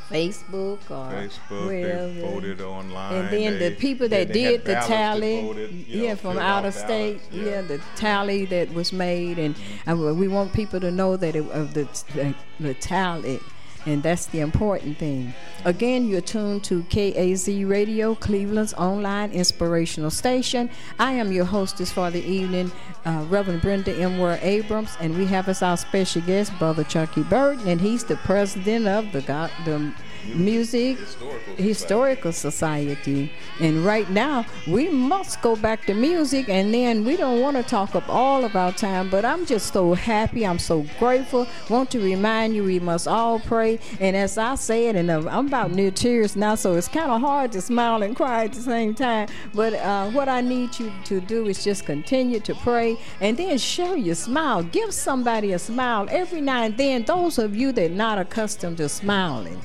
Facebook 0.09 0.79
or 0.89 1.11
Facebook, 1.11 1.67
wherever. 1.67 2.07
they 2.07 2.21
voted 2.21 2.61
online. 2.61 3.15
And 3.15 3.29
then 3.29 3.59
the 3.59 3.75
people 3.75 4.07
that 4.09 4.31
did 4.31 4.63
the 4.63 4.75
tally, 4.75 5.41
voted, 5.41 5.73
you 5.73 6.03
yeah, 6.03 6.09
know, 6.09 6.15
from 6.15 6.38
out 6.38 6.65
of 6.65 6.73
state, 6.73 7.21
yeah. 7.31 7.43
yeah. 7.43 7.61
the 7.61 7.81
tally 7.95 8.45
that 8.45 8.73
was 8.73 8.93
made, 8.93 9.38
and 9.38 9.55
uh, 9.88 9.95
we 9.95 10.27
want 10.27 10.53
people 10.53 10.79
to 10.79 10.91
know 10.91 11.17
that 11.17 11.35
it, 11.35 11.45
of 11.49 11.73
the, 11.73 11.88
the 12.13 12.33
the 12.59 12.73
tally, 12.75 13.39
and 13.88 14.03
that's 14.03 14.25
the 14.27 14.41
important 14.41 14.97
thing. 14.97 15.33
Again, 15.63 16.07
you're 16.07 16.21
tuned 16.21 16.63
to 16.65 16.83
KAZ 16.83 17.67
Radio, 17.67 18.15
Cleveland's 18.15 18.73
online 18.73 19.31
inspirational 19.31 20.11
station. 20.11 20.69
I 20.99 21.13
am 21.13 21.31
your 21.31 21.45
hostess 21.45 21.91
for 21.91 22.11
the 22.11 22.23
evening, 22.23 22.71
uh, 23.05 23.25
Reverend 23.29 23.61
Brenda 23.61 23.95
M. 23.95 24.19
Ware 24.19 24.39
Abrams, 24.41 24.95
and 24.99 25.17
we 25.17 25.25
have 25.27 25.47
as 25.47 25.61
our 25.61 25.77
special 25.77 26.21
guest, 26.21 26.51
Brother 26.59 26.83
Chucky 26.83 27.23
Burton, 27.23 27.67
and 27.67 27.79
he's 27.79 28.03
the 28.03 28.17
president 28.17 28.88
of 28.88 29.11
the 29.13 29.21
God, 29.21 29.49
the 29.63 29.93
Music 30.36 30.97
Historical 30.97 31.55
Historical 31.55 32.32
Society. 32.32 33.32
And 33.59 33.86
right 33.86 34.09
now, 34.09 34.45
we 34.68 34.89
must 34.89 35.41
go 35.41 35.55
back 35.55 35.86
to 35.86 35.93
music, 35.93 36.49
and 36.49 36.74
then 36.74 37.05
we 37.05 37.15
don't 37.15 37.41
want 37.41 37.57
to 37.57 37.63
talk 37.63 37.95
up 37.95 38.07
all 38.09 38.43
of 38.43 38.55
our 38.55 38.72
time, 38.72 39.09
but 39.09 39.24
I'm 39.24 39.45
just 39.45 39.74
so 39.74 39.93
happy. 39.93 40.45
I'm 40.45 40.59
so 40.59 40.86
grateful. 40.99 41.47
Want 41.70 41.91
to 41.91 41.99
remind 41.99 42.55
you, 42.55 42.63
we 42.63 42.80
must 42.80 43.07
all 43.07 43.39
pray. 43.39 43.80
And 43.99 44.15
as 44.15 44.38
I 44.38 44.55
said, 44.55 44.95
and 44.95 45.09
I'm 45.11 45.47
about 45.47 45.72
near 45.72 45.91
tears 45.91 46.36
now, 46.36 46.55
so 46.55 46.76
it's 46.76 46.88
kind 46.88 47.11
of 47.11 47.22
hard 47.22 47.51
to 47.53 47.61
smile 47.61 48.03
and 48.03 48.15
cry 48.15 48.45
at 48.45 48.53
the 48.53 48.61
same 48.61 48.93
time. 48.93 49.30
But 49.53 49.74
uh, 49.74 50.09
what 50.11 50.30
I 50.30 50.41
need 50.41 50.78
you 50.80 50.91
to 51.05 51.22
do 51.22 51.47
is 51.47 51.63
just 51.63 51.86
continue 51.86 52.39
to 52.41 52.55
pray 52.55 52.97
and 53.22 53.38
then 53.38 53.57
show 53.57 53.93
your 53.93 54.15
smile. 54.15 54.63
Give 54.63 54.93
somebody 54.93 55.53
a 55.53 55.59
smile 55.59 56.07
every 56.09 56.41
now 56.41 56.63
and 56.63 56.78
then. 56.78 57.03
Those 57.03 57.38
of 57.38 57.55
you 57.55 57.72
that 57.72 57.91
are 57.91 57.93
not 57.93 58.18
accustomed 58.18 58.78
to 58.78 58.89
smiling 58.89 59.61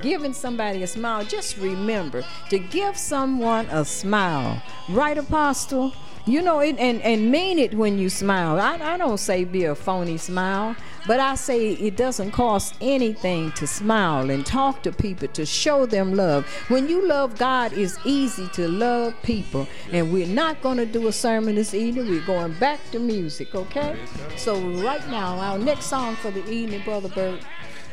giving 0.00 0.32
somebody 0.32 0.82
a 0.82 0.86
smile, 0.86 1.24
just 1.24 1.56
remember 1.58 2.24
to 2.50 2.58
give 2.58 2.96
someone 2.96 3.66
a 3.66 3.84
smile. 3.84 4.62
Right, 4.88 5.18
Apostle? 5.18 5.92
You 6.24 6.40
know 6.40 6.60
it 6.60 6.76
and, 6.78 7.02
and 7.02 7.32
mean 7.32 7.58
it 7.58 7.74
when 7.74 7.98
you 7.98 8.08
smile. 8.08 8.60
I, 8.60 8.94
I 8.94 8.96
don't 8.96 9.18
say 9.18 9.42
be 9.44 9.64
a 9.64 9.74
phony 9.74 10.16
smile, 10.18 10.76
but 11.04 11.18
I 11.18 11.34
say 11.34 11.72
it 11.72 11.96
doesn't 11.96 12.30
cost 12.30 12.76
anything 12.80 13.50
to 13.52 13.66
smile 13.66 14.30
and 14.30 14.46
talk 14.46 14.84
to 14.84 14.92
people 14.92 15.26
to 15.26 15.44
show 15.44 15.84
them 15.84 16.14
love. 16.14 16.46
When 16.68 16.88
you 16.88 17.04
love 17.04 17.38
God, 17.38 17.72
it's 17.72 17.98
easy 18.04 18.46
to 18.50 18.68
love 18.68 19.20
people. 19.24 19.66
And 19.90 20.12
we're 20.12 20.28
not 20.28 20.62
going 20.62 20.76
to 20.76 20.86
do 20.86 21.08
a 21.08 21.12
sermon 21.12 21.56
this 21.56 21.74
evening. 21.74 22.08
We're 22.08 22.24
going 22.24 22.52
back 22.54 22.78
to 22.92 23.00
music, 23.00 23.56
okay? 23.56 23.98
So, 24.36 24.60
right 24.80 25.04
now, 25.08 25.38
our 25.40 25.58
next 25.58 25.86
song 25.86 26.14
for 26.14 26.30
the 26.30 26.48
evening, 26.48 26.82
Brother 26.84 27.08
Bert. 27.08 27.40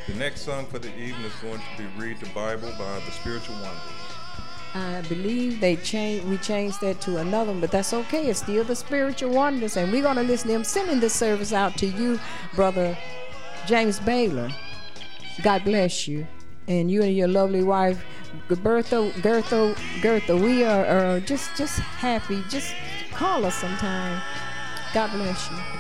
The 0.10 0.16
next 0.16 0.42
song 0.42 0.66
for 0.66 0.80
the 0.80 0.90
evening 0.98 1.24
is 1.24 1.36
going 1.36 1.60
to 1.60 1.78
be 1.78 1.86
Read 1.96 2.20
the 2.20 2.30
Bible 2.30 2.72
by 2.80 3.00
the 3.06 3.12
Spiritual 3.12 3.54
Wonders. 3.56 4.10
I 4.74 5.04
believe 5.08 5.60
they 5.60 5.76
changed. 5.76 6.28
We 6.28 6.38
changed 6.38 6.82
that 6.82 7.00
to 7.02 7.18
another, 7.18 7.52
one, 7.52 7.62
but 7.62 7.70
that's 7.70 7.94
okay. 7.94 8.26
It's 8.28 8.40
still 8.40 8.64
the 8.64 8.76
spiritual 8.76 9.30
wonders, 9.30 9.78
and 9.78 9.92
we're 9.92 10.02
gonna 10.02 10.24
listen 10.24 10.48
to 10.48 10.54
them. 10.54 10.64
Sending 10.64 11.00
this 11.00 11.14
service 11.14 11.54
out 11.54 11.78
to 11.78 11.86
you, 11.86 12.20
brother 12.56 12.98
James 13.68 14.00
Baylor. 14.00 14.50
God 15.44 15.64
bless 15.64 16.08
you, 16.08 16.26
and 16.68 16.90
you 16.90 17.04
and 17.04 17.16
your 17.16 17.28
lovely 17.28 17.62
wife, 17.62 18.04
Bertha, 18.48 19.14
Gertha, 19.22 19.76
Gertha. 20.02 20.36
We 20.36 20.64
are, 20.66 20.86
are 20.86 21.20
just 21.20 21.56
just 21.56 21.78
happy. 21.78 22.44
Just 22.50 22.74
call 23.12 23.46
us 23.46 23.56
sometime. 23.56 24.24
God 24.92 25.12
bless 25.12 25.52
you. 25.52 25.79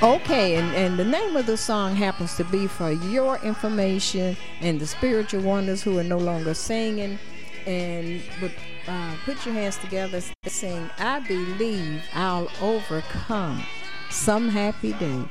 Okay, 0.00 0.54
and, 0.54 0.72
and 0.76 0.96
the 0.96 1.04
name 1.04 1.36
of 1.36 1.46
the 1.46 1.56
song 1.56 1.96
happens 1.96 2.36
to 2.36 2.44
be 2.44 2.68
for 2.68 2.92
your 2.92 3.36
information 3.38 4.36
and 4.60 4.78
the 4.78 4.86
spiritual 4.86 5.40
wonders 5.42 5.82
who 5.82 5.98
are 5.98 6.04
no 6.04 6.18
longer 6.18 6.54
singing. 6.54 7.18
And 7.66 8.22
but, 8.40 8.52
uh, 8.86 9.16
put 9.24 9.44
your 9.44 9.56
hands 9.56 9.76
together, 9.78 10.20
and 10.44 10.52
sing, 10.52 10.88
I 10.98 11.18
believe 11.18 12.04
I'll 12.14 12.48
overcome 12.62 13.64
some 14.08 14.48
happy 14.48 14.92
day. 14.92 15.24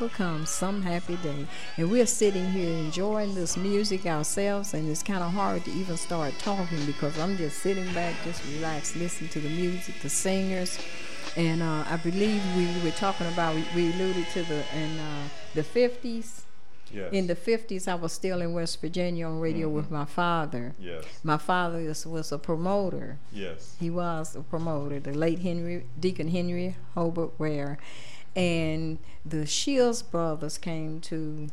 I'll 0.00 0.46
some 0.46 0.82
happy 0.82 1.16
day. 1.16 1.46
And 1.76 1.90
we're 1.90 2.06
sitting 2.06 2.48
here 2.52 2.70
enjoying 2.70 3.34
this 3.34 3.56
music 3.56 4.06
ourselves, 4.06 4.74
and 4.74 4.88
it's 4.88 5.02
kind 5.02 5.24
of 5.24 5.32
hard 5.32 5.64
to 5.64 5.72
even 5.72 5.96
start 5.96 6.34
talking 6.38 6.84
because 6.86 7.18
I'm 7.18 7.36
just 7.36 7.58
sitting 7.58 7.92
back, 7.92 8.14
just 8.24 8.44
relaxed, 8.54 8.94
listening 8.94 9.30
to 9.30 9.40
the 9.40 9.48
music, 9.48 9.96
the 10.00 10.08
singers. 10.08 10.78
And 11.36 11.62
uh, 11.62 11.84
I 11.88 11.96
believe 11.96 12.40
we 12.56 12.66
were 12.84 12.94
talking 12.94 13.26
about, 13.26 13.56
we, 13.56 13.64
we 13.74 13.92
alluded 13.92 14.26
to 14.34 14.42
the 14.44 14.62
in 14.76 14.98
uh, 15.00 15.28
the 15.54 15.62
50s. 15.62 16.42
Yes. 16.92 17.12
In 17.12 17.26
the 17.26 17.36
50s, 17.36 17.86
I 17.86 17.96
was 17.96 18.12
still 18.12 18.40
in 18.40 18.54
West 18.54 18.80
Virginia 18.80 19.26
on 19.26 19.40
radio 19.40 19.68
with 19.68 19.90
my 19.90 20.04
father. 20.04 20.74
Yes. 20.78 21.04
My 21.22 21.36
father 21.36 21.80
is, 21.80 22.06
was 22.06 22.32
a 22.32 22.38
promoter. 22.38 23.18
Yes. 23.32 23.76
He 23.78 23.90
was 23.90 24.34
a 24.36 24.40
promoter, 24.40 24.98
the 25.00 25.12
late 25.12 25.40
Henry 25.40 25.86
Deacon 26.00 26.28
Henry 26.28 26.76
Hobart 26.94 27.38
Ware, 27.38 27.78
and 28.38 28.98
the 29.24 29.46
Shields 29.46 30.02
brothers 30.02 30.58
came 30.58 31.00
to 31.02 31.48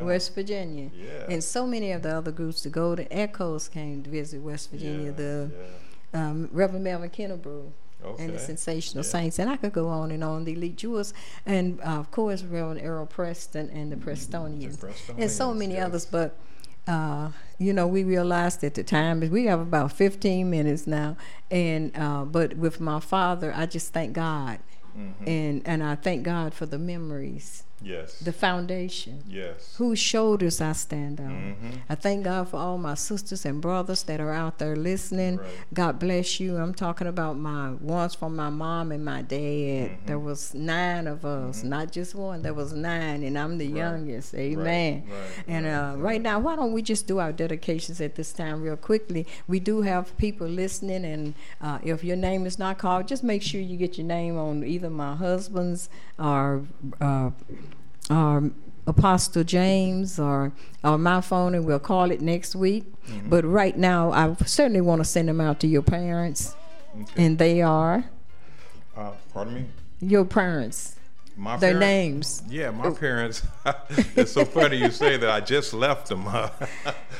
West 0.00 0.34
Virginia, 0.34 0.90
Yeah. 0.94 1.26
and 1.28 1.42
so 1.42 1.66
many 1.66 1.92
of 1.92 2.02
the 2.02 2.16
other 2.16 2.32
groups. 2.32 2.62
To 2.62 2.68
go. 2.68 2.94
The 2.94 3.04
Golden 3.04 3.08
Echoes 3.10 3.68
came 3.68 4.02
to 4.02 4.10
visit 4.10 4.40
West 4.40 4.70
Virginia. 4.70 5.06
Yeah, 5.06 5.12
the 5.12 5.50
yeah. 6.14 6.28
um, 6.28 6.48
Reverend 6.52 6.84
Melvin 6.84 7.10
Kennebrew. 7.10 7.70
And 8.18 8.32
the 8.32 8.38
Sensational. 8.38 9.02
Saints, 9.02 9.40
and 9.40 9.50
I 9.50 9.56
could 9.56 9.72
go 9.72 9.88
on 9.88 10.12
and 10.12 10.22
on. 10.22 10.44
The 10.44 10.52
Elite 10.52 10.76
Jewels, 10.76 11.12
and 11.44 11.80
uh, 11.80 11.98
of 11.98 12.12
course 12.12 12.44
Reverend 12.44 12.80
Errol 12.80 13.06
Preston 13.06 13.68
and 13.70 13.90
the 13.90 13.96
Prestonians, 13.96 14.80
and 15.18 15.28
so 15.28 15.52
many 15.52 15.74
yes. 15.74 15.84
others. 15.84 16.06
But 16.06 16.36
uh, 16.86 17.30
you 17.58 17.72
know, 17.72 17.86
we 17.88 18.04
realized 18.04 18.62
at 18.62 18.74
the 18.74 18.84
time 18.84 19.20
we 19.30 19.46
have 19.46 19.58
about 19.60 19.92
15 19.92 20.48
minutes 20.48 20.86
now, 20.86 21.16
and 21.50 21.90
uh, 21.96 22.24
but 22.24 22.56
with 22.56 22.80
my 22.80 23.00
father, 23.00 23.52
I 23.54 23.66
just 23.66 23.92
thank 23.92 24.12
God, 24.12 24.60
Mm-hmm. 24.96 25.28
and 25.28 25.62
and 25.66 25.82
I 25.82 25.94
thank 25.94 26.22
God 26.22 26.54
for 26.54 26.66
the 26.66 26.78
memories, 26.78 27.64
Yes. 27.80 28.18
the 28.18 28.32
foundation 28.32 29.22
yes. 29.28 29.74
whose 29.78 29.98
shoulders 29.98 30.60
I 30.60 30.72
stand 30.72 31.20
on. 31.20 31.30
Mhm. 31.30 31.78
I 31.88 31.94
thank 31.94 32.24
God 32.24 32.48
for 32.48 32.56
all 32.56 32.76
my 32.76 32.94
sisters 32.94 33.46
and 33.46 33.60
brothers 33.60 34.02
that 34.04 34.20
are 34.20 34.32
out 34.32 34.58
there 34.58 34.74
listening. 34.74 35.36
Right. 35.38 35.46
God 35.72 35.98
bless 35.98 36.40
you. 36.40 36.56
I'm 36.56 36.74
talking 36.74 37.06
about 37.06 37.36
my 37.38 37.72
ones 37.74 38.14
from 38.14 38.34
my 38.34 38.50
mom 38.50 38.90
and 38.90 39.04
my 39.04 39.22
dad. 39.22 39.38
Mm-hmm. 39.38 40.06
There 40.06 40.18
was 40.18 40.54
nine 40.54 41.06
of 41.06 41.24
us, 41.24 41.62
not 41.62 41.92
just 41.92 42.14
one. 42.14 42.42
There 42.42 42.54
was 42.54 42.72
nine, 42.72 43.22
and 43.22 43.38
I'm 43.38 43.58
the 43.58 43.66
youngest. 43.66 44.34
Amen. 44.34 45.04
right, 45.06 45.44
and 45.46 45.66
right, 45.66 45.72
uh, 45.72 45.96
right 45.96 46.22
now, 46.22 46.40
why 46.40 46.56
don't 46.56 46.72
we 46.72 46.82
just 46.82 47.06
do 47.06 47.18
our 47.18 47.32
dedications 47.32 48.00
at 48.00 48.16
this 48.16 48.32
time 48.32 48.60
real 48.62 48.76
quickly? 48.76 49.26
We 49.46 49.60
do 49.60 49.82
have 49.82 50.16
people 50.18 50.48
listening, 50.48 51.04
and 51.04 51.34
uh, 51.60 51.78
if 51.82 52.02
your 52.02 52.16
name 52.16 52.44
is 52.46 52.58
not 52.58 52.78
called, 52.78 53.06
just 53.06 53.22
make 53.22 53.42
sure 53.42 53.60
you 53.60 53.76
get 53.76 53.98
your 53.98 54.06
name 54.06 54.36
on 54.36 54.64
either 54.64 54.90
my 54.90 55.14
husband's 55.14 55.88
or. 56.18 56.64
Uh, 57.00 57.30
or 58.10 58.50
Apostle 58.86 59.44
James 59.44 60.18
or 60.18 60.52
or 60.82 60.96
my 60.98 61.20
phone, 61.20 61.54
and 61.54 61.64
we'll 61.66 61.78
call 61.78 62.10
it 62.10 62.20
next 62.20 62.54
week. 62.56 62.84
Mm-hmm. 63.06 63.28
But 63.28 63.44
right 63.44 63.76
now, 63.76 64.12
I 64.12 64.34
certainly 64.44 64.80
want 64.80 65.00
to 65.00 65.04
send 65.04 65.28
them 65.28 65.40
out 65.40 65.60
to 65.60 65.66
your 65.66 65.82
parents, 65.82 66.54
Okay. 67.00 67.24
and 67.26 67.38
they 67.38 67.60
are 67.62 68.04
Uh, 68.96 69.12
pardon 69.32 69.54
me. 69.54 69.64
your 70.00 70.24
parents. 70.24 70.96
My 71.38 71.56
Their 71.56 71.78
parents- 71.78 72.42
names. 72.42 72.52
Yeah, 72.52 72.72
my 72.72 72.90
parents. 72.90 73.42
it's 74.16 74.32
so 74.32 74.44
funny 74.44 74.76
you 74.78 74.90
say 74.90 75.16
that. 75.16 75.30
I 75.30 75.38
just 75.40 75.72
left 75.72 76.08
them. 76.08 76.26
I 76.26 76.50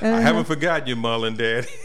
haven't 0.02 0.46
forgotten 0.46 0.88
you, 0.88 0.96
Mullen 0.96 1.36
Dad. 1.36 1.66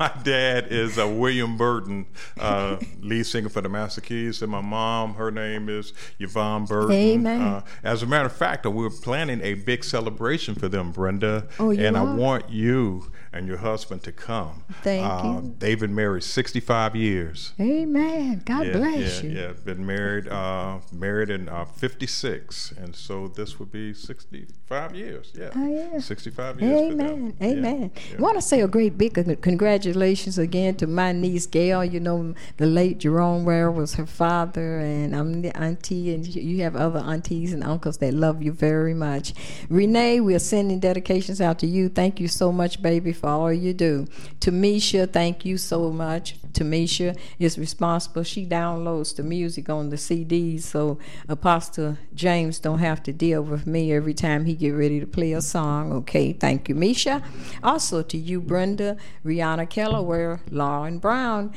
My 0.00 0.12
dad 0.24 0.66
is 0.70 0.98
uh, 0.98 1.06
William 1.06 1.56
Burton, 1.56 2.06
uh, 2.40 2.78
lead 3.00 3.24
singer 3.24 3.48
for 3.48 3.60
the 3.60 3.68
Master 3.68 4.00
Keys, 4.00 4.42
and 4.42 4.50
my 4.50 4.60
mom, 4.60 5.14
her 5.14 5.30
name 5.30 5.68
is 5.68 5.92
Yvonne 6.18 6.64
Burton. 6.64 6.92
Amen. 6.92 7.40
Uh, 7.40 7.62
as 7.84 8.02
a 8.02 8.06
matter 8.06 8.26
of 8.26 8.32
fact, 8.36 8.66
uh, 8.66 8.70
we're 8.70 8.90
planning 8.90 9.40
a 9.42 9.54
big 9.54 9.84
celebration 9.84 10.54
for 10.56 10.68
them, 10.68 10.90
Brenda. 10.92 11.46
Oh, 11.60 11.70
you 11.70 11.86
and 11.86 11.96
I 11.96 12.00
are? 12.00 12.14
want 12.16 12.50
you 12.50 13.10
and 13.32 13.46
your 13.46 13.58
husband 13.58 14.02
to 14.04 14.12
come. 14.12 14.64
Thank 14.82 15.04
uh, 15.04 15.22
you. 15.24 15.54
They've 15.58 15.78
been 15.78 15.94
married 15.94 16.22
65 16.22 16.96
years. 16.96 17.52
Amen. 17.60 18.42
God 18.44 18.66
Yeah, 18.66 18.72
bless 18.72 19.22
yeah, 19.22 19.28
you. 19.28 19.38
Yeah, 19.38 19.52
been 19.64 19.84
married, 19.84 20.28
uh, 20.28 20.78
married 20.92 21.30
in 21.30 21.48
uh, 21.48 21.64
56, 21.64 22.72
and 22.72 22.94
so 22.94 23.28
this 23.28 23.58
would 23.58 23.70
be 23.70 23.92
65 23.92 24.94
years. 24.94 25.32
Yeah, 25.34 25.50
Oh, 25.54 25.66
yeah. 25.66 25.98
65 25.98 26.60
years. 26.60 26.92
Amen. 26.92 27.36
Amen. 27.42 27.90
yeah. 28.10 28.18
want 28.18 28.36
to 28.36 28.42
say 28.42 28.60
a 28.60 28.68
great 28.68 28.98
big 28.98 29.14
congratulations 29.42 30.38
again 30.38 30.74
to 30.76 30.86
my 30.86 31.12
niece 31.12 31.46
Gail. 31.46 31.84
You 31.84 32.00
know, 32.00 32.34
the 32.56 32.66
late 32.66 32.98
Jerome 32.98 33.44
Ware 33.44 33.70
was 33.70 33.94
her 33.94 34.06
father, 34.06 34.78
and 34.78 35.14
I'm 35.14 35.42
the 35.42 35.56
auntie, 35.56 36.14
and 36.14 36.26
you 36.26 36.56
you 36.56 36.62
have 36.62 36.76
other 36.76 37.00
aunties 37.00 37.52
and 37.52 37.62
uncles 37.62 37.98
that 37.98 38.14
love 38.14 38.42
you 38.42 38.52
very 38.52 38.94
much. 38.94 39.34
Renee, 39.68 40.20
we 40.20 40.34
are 40.34 40.40
sending 40.40 40.80
dedications 40.80 41.40
out 41.40 41.58
to 41.60 41.66
you. 41.66 41.88
Thank 41.88 42.20
you 42.20 42.28
so 42.28 42.50
much, 42.52 42.80
baby, 42.82 43.12
for 43.12 43.25
all 43.26 43.52
you 43.52 43.74
do. 43.74 44.06
Tamisha, 44.40 45.12
thank 45.12 45.44
you 45.44 45.58
so 45.58 45.90
much. 45.90 46.36
Tamisha 46.52 47.18
is 47.38 47.58
responsible. 47.58 48.22
She 48.22 48.46
downloads 48.46 49.14
the 49.14 49.22
music 49.22 49.68
on 49.68 49.90
the 49.90 49.96
CDs, 49.96 50.62
so 50.62 50.98
Apostle 51.28 51.98
James 52.14 52.58
don't 52.58 52.78
have 52.78 53.02
to 53.04 53.12
deal 53.12 53.42
with 53.42 53.66
me 53.66 53.92
every 53.92 54.14
time 54.14 54.44
he 54.44 54.54
get 54.54 54.70
ready 54.70 55.00
to 55.00 55.06
play 55.06 55.32
a 55.32 55.42
song. 55.42 55.92
Okay, 55.92 56.32
thank 56.32 56.68
you, 56.68 56.74
Misha. 56.74 57.22
Also 57.62 58.02
to 58.02 58.16
you, 58.16 58.40
Brenda, 58.40 58.96
Rihanna 59.24 59.68
Kellaware, 59.68 60.40
Lauren 60.50 60.98
Brown, 60.98 61.52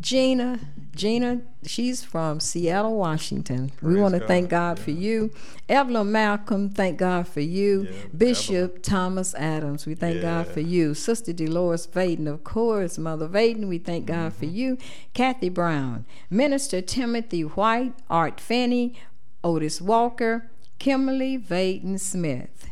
Gina. 0.00 0.58
Gina, 0.94 1.40
she's 1.64 2.04
from 2.04 2.38
Seattle, 2.38 2.96
Washington. 2.98 3.72
we 3.80 3.98
want 3.98 4.14
to 4.14 4.20
thank 4.26 4.50
God 4.50 4.78
for 4.78 4.90
you. 4.90 5.32
Evelyn 5.66 6.12
Malcolm, 6.12 6.68
thank 6.68 6.98
God 6.98 7.26
for 7.26 7.40
you. 7.40 7.88
Yeah, 7.90 7.98
Bishop 8.14 8.82
Thomas 8.82 9.34
Adams, 9.34 9.86
we 9.86 9.94
thank 9.94 10.20
God 10.20 10.48
for 10.48 10.60
you. 10.60 10.92
Sister 10.92 11.32
Dolores 11.32 11.86
Vaden, 11.86 12.26
of 12.26 12.44
course. 12.44 12.98
Mother 12.98 13.26
Vaden, 13.26 13.68
we 13.68 13.78
thank 13.78 14.04
God 14.04 14.34
for 14.34 14.44
you. 14.44 14.76
Kathy 15.14 15.48
Brown, 15.48 16.04
Minister 16.28 16.82
Timothy 16.82 17.40
White, 17.40 17.94
Art 18.10 18.38
Finney, 18.38 18.94
Otis 19.42 19.80
Walker, 19.80 20.50
Kimberly 20.78 21.38
Vaden 21.38 21.98
Smith, 21.98 22.68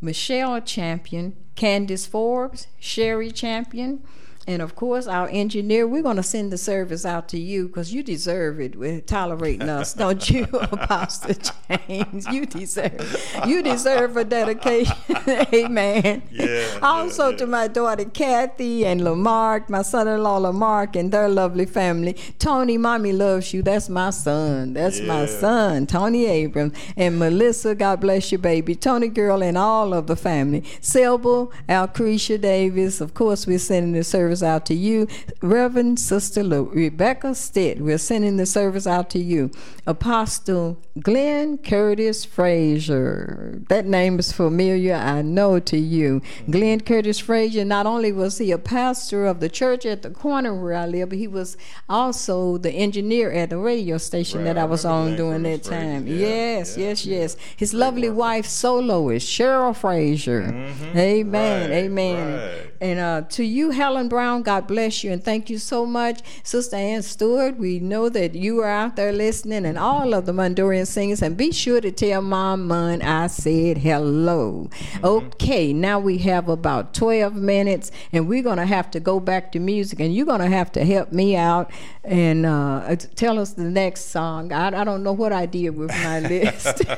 Michelle 0.00 0.60
Champion, 0.60 1.36
Candace 1.56 2.06
Forbes, 2.06 2.68
Sherry 2.78 3.32
Champion, 3.32 4.04
And 4.48 4.62
of 4.62 4.76
course, 4.76 5.08
our 5.08 5.28
engineer, 5.28 5.88
we're 5.88 6.02
going 6.02 6.16
to 6.16 6.22
send 6.22 6.52
the 6.52 6.58
service 6.58 7.04
out 7.04 7.28
to 7.30 7.38
you 7.38 7.66
because 7.66 7.92
you 7.92 8.04
deserve 8.04 8.60
it 8.60 8.76
with 8.76 9.06
tolerating 9.06 9.68
us, 9.68 9.92
don't 9.92 10.30
you, 10.30 10.44
Apostle 10.52 11.34
James? 11.68 12.26
You 12.28 12.46
deserve 12.46 13.42
You 13.44 13.62
deserve 13.62 14.16
a 14.16 14.24
dedication. 14.24 14.94
Amen. 15.52 16.22
Yeah, 16.30 16.78
Also 16.80 17.30
yeah, 17.30 17.36
to 17.38 17.44
yeah. 17.44 17.50
my 17.50 17.66
daughter 17.68 18.04
Kathy 18.04 18.86
and 18.86 19.02
Lamarck, 19.02 19.68
my 19.68 19.82
son-in-law 19.82 20.38
Lamarck 20.38 20.94
and 20.94 21.10
their 21.10 21.28
lovely 21.28 21.66
family. 21.66 22.16
Tony, 22.38 22.78
mommy 22.78 23.12
loves 23.12 23.52
you. 23.52 23.62
That's 23.62 23.88
my 23.88 24.10
son. 24.10 24.74
That's 24.74 25.00
my 25.00 25.26
son, 25.26 25.88
Tony 25.88 26.26
Abrams. 26.26 26.72
And 26.96 27.18
Melissa, 27.18 27.74
God 27.74 28.00
bless 28.00 28.30
you, 28.30 28.38
baby. 28.38 28.76
Tony 28.76 29.08
girl 29.08 29.42
and 29.42 29.58
all 29.58 29.92
of 29.92 30.06
the 30.06 30.16
family. 30.16 30.62
Sybil, 30.80 31.52
Alcretia 31.68 32.40
Davis. 32.40 33.00
Of 33.00 33.12
course, 33.14 33.44
we're 33.46 33.58
sending 33.58 33.92
the 33.92 34.04
service 34.04 34.35
out 34.42 34.66
to 34.66 34.74
you. 34.74 35.06
Reverend 35.42 35.98
Sister 36.00 36.42
Lu- 36.42 36.70
Rebecca 36.72 37.34
Stitt, 37.34 37.80
we're 37.80 37.98
sending 37.98 38.36
the 38.36 38.46
service 38.46 38.86
out 38.86 39.10
to 39.10 39.18
you. 39.18 39.50
Apostle 39.86 40.78
Glenn 41.00 41.58
Curtis 41.58 42.24
Frazier. 42.24 43.60
That 43.68 43.86
name 43.86 44.18
is 44.18 44.32
familiar, 44.32 44.94
I 44.94 45.22
know 45.22 45.58
to 45.60 45.76
you. 45.78 46.22
Glenn 46.50 46.80
Curtis 46.80 47.18
Frazier, 47.18 47.64
not 47.64 47.86
only 47.86 48.12
was 48.12 48.38
he 48.38 48.50
a 48.52 48.58
pastor 48.58 49.26
of 49.26 49.40
the 49.40 49.48
church 49.48 49.86
at 49.86 50.02
the 50.02 50.10
corner 50.10 50.54
where 50.54 50.74
I 50.74 50.86
live, 50.86 51.10
but 51.10 51.18
he 51.18 51.28
was 51.28 51.56
also 51.88 52.58
the 52.58 52.70
engineer 52.72 53.30
at 53.32 53.50
the 53.50 53.58
radio 53.58 53.98
station 53.98 54.40
Right, 54.40 54.44
that 54.54 54.58
I 54.58 54.62
I 54.62 54.64
was 54.64 54.84
on 54.84 55.14
during 55.16 55.42
that 55.44 55.62
time. 55.62 56.06
Yeah, 56.08 56.14
yes, 56.16 56.76
yeah, 56.76 56.84
yes, 56.88 57.06
yeah. 57.06 57.18
yes. 57.18 57.36
His 57.56 57.72
lovely 57.72 58.10
wife, 58.10 58.46
soloist, 58.46 59.28
Cheryl 59.28 59.76
Frazier. 59.76 60.42
Amen, 60.42 60.74
Mm-hmm. 60.76 61.32
Right, 61.32 61.70
amen. 61.70 62.34
right. 62.38 62.72
And 62.80 62.98
uh, 62.98 63.22
to 63.30 63.44
you, 63.44 63.70
Helen 63.70 64.08
Brown, 64.08 64.42
God 64.42 64.66
bless 64.66 65.02
you 65.02 65.12
and 65.12 65.22
thank 65.22 65.50
you 65.50 65.58
so 65.58 65.86
much. 65.86 66.20
Sister 66.42 66.76
Ann 66.76 67.02
Stewart, 67.02 67.56
we 67.56 67.78
know 67.78 68.08
that 68.08 68.34
you 68.34 68.60
are 68.60 68.68
out 68.68 68.96
there 68.96 69.12
listening 69.12 69.64
and 69.64 69.78
all 69.78 70.14
of 70.14 70.26
the 70.26 70.32
Mondurian 70.32 70.86
singers. 70.86 71.22
And 71.22 71.36
be 71.36 71.52
sure 71.52 71.80
to 71.80 71.90
tell 71.90 72.22
Mom 72.22 72.66
Mun 72.66 73.02
I 73.02 73.26
said 73.28 73.78
hello. 73.78 74.70
Okay, 75.02 75.72
now 75.72 75.98
we 75.98 76.18
have 76.18 76.48
about 76.48 76.94
12 76.94 77.34
minutes 77.34 77.90
and 78.12 78.28
we're 78.28 78.42
going 78.42 78.58
to 78.58 78.66
have 78.66 78.90
to 78.92 79.00
go 79.00 79.20
back 79.20 79.52
to 79.52 79.58
music 79.58 80.00
and 80.00 80.14
you're 80.14 80.26
going 80.26 80.40
to 80.40 80.48
have 80.48 80.72
to 80.72 80.84
help 80.84 81.12
me 81.12 81.36
out 81.36 81.70
and 82.04 82.46
uh, 82.46 82.96
tell 83.14 83.38
us 83.38 83.52
the 83.52 83.64
next 83.64 84.06
song. 84.06 84.52
I, 84.52 84.68
I 84.80 84.84
don't 84.84 85.02
know 85.02 85.12
what 85.12 85.32
I 85.32 85.46
did 85.46 85.70
with 85.70 85.90
my 85.90 86.20
list. 86.28 86.82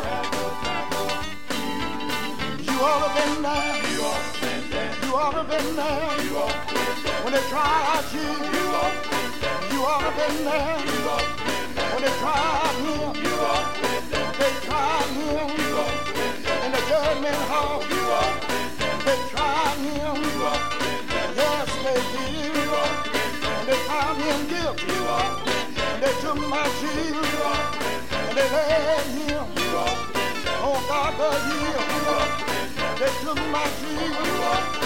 have 0.06 0.30
You 2.64 2.76
ought 2.80 3.02
to 3.06 3.14
been 3.14 3.42
there. 3.42 3.75
Ought 5.26 5.32
to 5.32 5.44
been 5.50 5.74
there. 5.74 6.22
You 6.22 6.36
ought 6.38 6.68
to. 6.68 6.78
When 7.24 7.32
they 7.34 7.42
tried 7.50 8.06
you. 8.14 8.30
You 8.54 8.64
ought 8.78 8.94
to 8.94 9.10
been 9.10 9.26
there. 9.26 9.72
You 9.72 9.80
ought 9.82 10.06
to 10.06 10.12
been 10.14 10.36
there. 10.46 10.78
You 10.86 11.10
ought 11.10 11.26
to 11.26 11.42
been 11.42 11.74
there. 11.74 11.90
When 11.92 12.02
they 12.06 12.14
tried 12.22 12.76
him. 12.86 13.10
You 13.26 13.34
ought 13.50 13.66
to. 13.74 13.88
They 14.38 14.52
tried 14.66 15.10
him. 15.18 15.46
You 15.58 15.70
ought 15.82 15.98
to 16.06 16.12
been 16.14 16.36
there. 16.46 16.64
In 16.66 16.70
the 16.70 16.82
judgment 16.86 17.40
hall. 17.50 17.82
You 17.90 18.02
ought 18.18 18.38
to. 18.38 18.54
They 19.06 19.18
tried 19.34 19.78
him. 19.86 20.14
You 20.22 20.36
ought 20.46 20.62
to. 20.70 20.86
Yes, 21.42 21.68
they 21.82 21.98
did. 22.14 22.54
You 22.54 22.70
ought 22.78 22.94
to. 23.02 23.48
And 23.58 23.66
they 23.66 23.78
found 23.90 24.16
him 24.22 24.40
guilty. 24.46 24.86
You 24.94 25.02
ought 25.10 25.42
to. 25.42 25.82
And 25.90 26.02
they 26.06 26.14
took 26.22 26.38
my 26.54 26.64
Jesus. 26.78 27.26
You 27.34 27.42
ought 27.50 27.66
to. 27.74 28.16
And 28.30 28.34
they 28.38 28.48
led 28.54 29.06
him. 29.18 29.46
You 29.58 29.70
ought 29.74 29.98
to. 30.06 30.22
Oh 30.62 30.78
God, 30.86 31.12
but 31.18 31.34
hill. 31.50 31.82
You 31.82 32.14
ought 32.14 32.30
to. 32.38 32.46
They 33.00 33.12
took 33.26 33.40
my 33.50 33.66
Jesus. 33.82 34.85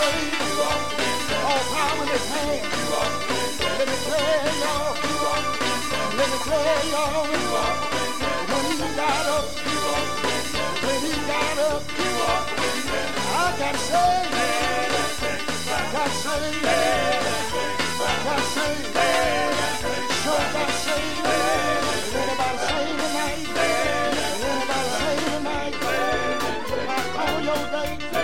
there. 0.00 1.44
All 1.44 1.62
power 1.72 2.02
in 2.02 2.08
his. 2.08 2.24
Let 3.78 3.86
me 3.88 3.96
tell 4.06 4.46
y'all. 4.62 4.94
Let 6.16 6.28
me 6.30 6.38
tell 6.44 6.82
y'all. 6.92 7.24
When 8.50 8.62
he 8.70 8.76
got 8.96 9.26
up. 9.36 9.46
When 10.84 11.00
he 11.04 11.12
got 11.26 11.58
up. 11.68 11.82
I 13.18 13.56
got. 13.58 13.76
Got. 15.92 15.92
Got. 15.92 16.10
Anybody 22.12 22.56
tonight? 22.66 23.48
Anybody 24.48 24.90
tonight? 25.24 25.74
I 26.88 27.00
call 27.14 27.40
your 27.40 27.62
name, 27.72 28.19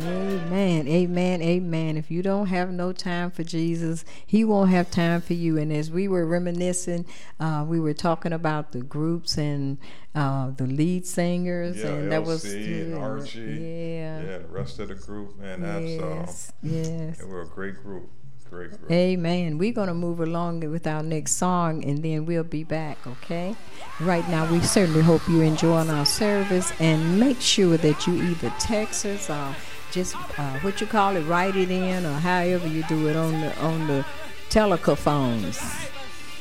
Amen, 0.00 0.86
amen, 0.86 1.42
amen. 1.42 1.96
If 1.96 2.10
you 2.10 2.22
don't 2.22 2.46
have 2.46 2.70
no 2.70 2.92
time 2.92 3.30
for 3.30 3.42
Jesus, 3.42 4.04
He 4.26 4.44
won't 4.44 4.70
have 4.70 4.90
time 4.90 5.20
for 5.20 5.34
you. 5.34 5.58
And 5.58 5.72
as 5.72 5.90
we 5.90 6.08
were 6.08 6.24
reminiscing, 6.26 7.04
uh, 7.40 7.64
we 7.66 7.80
were 7.80 7.94
talking 7.94 8.32
about 8.32 8.72
the 8.72 8.80
groups 8.80 9.36
and 9.36 9.78
uh, 10.14 10.50
the 10.50 10.66
lead 10.66 11.06
singers, 11.06 11.78
Yeah, 11.78 11.88
and 11.88 12.12
that 12.12 12.24
was 12.24 12.44
LC 12.44 12.82
and 12.82 12.90
yeah, 12.90 12.98
Archie. 12.98 13.40
Yeah, 13.40 14.20
Yeah, 14.20 14.38
the 14.38 14.48
rest 14.48 14.78
of 14.78 14.88
the 14.88 14.94
group, 14.94 15.38
man, 15.38 15.60
that's 15.62 15.84
yes, 15.84 16.52
um, 16.62 16.70
yes. 16.70 17.18
they 17.18 17.24
were 17.24 17.42
a 17.42 17.48
great 17.48 17.82
group. 17.82 18.10
Great. 18.50 18.70
Amen. 18.90 19.58
We're 19.58 19.72
going 19.72 19.88
to 19.88 19.94
move 19.94 20.20
along 20.20 20.60
with 20.70 20.86
our 20.86 21.02
next 21.02 21.32
song 21.32 21.84
and 21.84 22.02
then 22.02 22.24
we'll 22.24 22.44
be 22.44 22.64
back, 22.64 23.06
okay? 23.06 23.54
Right 24.00 24.26
now, 24.28 24.50
we 24.50 24.60
certainly 24.60 25.02
hope 25.02 25.20
you're 25.28 25.44
enjoying 25.44 25.90
our 25.90 26.06
service 26.06 26.72
and 26.80 27.20
make 27.20 27.40
sure 27.40 27.76
that 27.76 28.06
you 28.06 28.14
either 28.14 28.52
text 28.58 29.04
us 29.04 29.28
or 29.28 29.54
just 29.90 30.16
uh, 30.38 30.58
what 30.60 30.80
you 30.80 30.86
call 30.86 31.16
it, 31.16 31.22
write 31.22 31.56
it 31.56 31.70
in 31.70 32.06
or 32.06 32.14
however 32.14 32.66
you 32.66 32.82
do 32.84 33.08
it 33.08 33.16
on 33.16 33.32
the 33.32 33.58
on 33.60 33.86
the 33.86 34.04
telephones. 34.48 35.60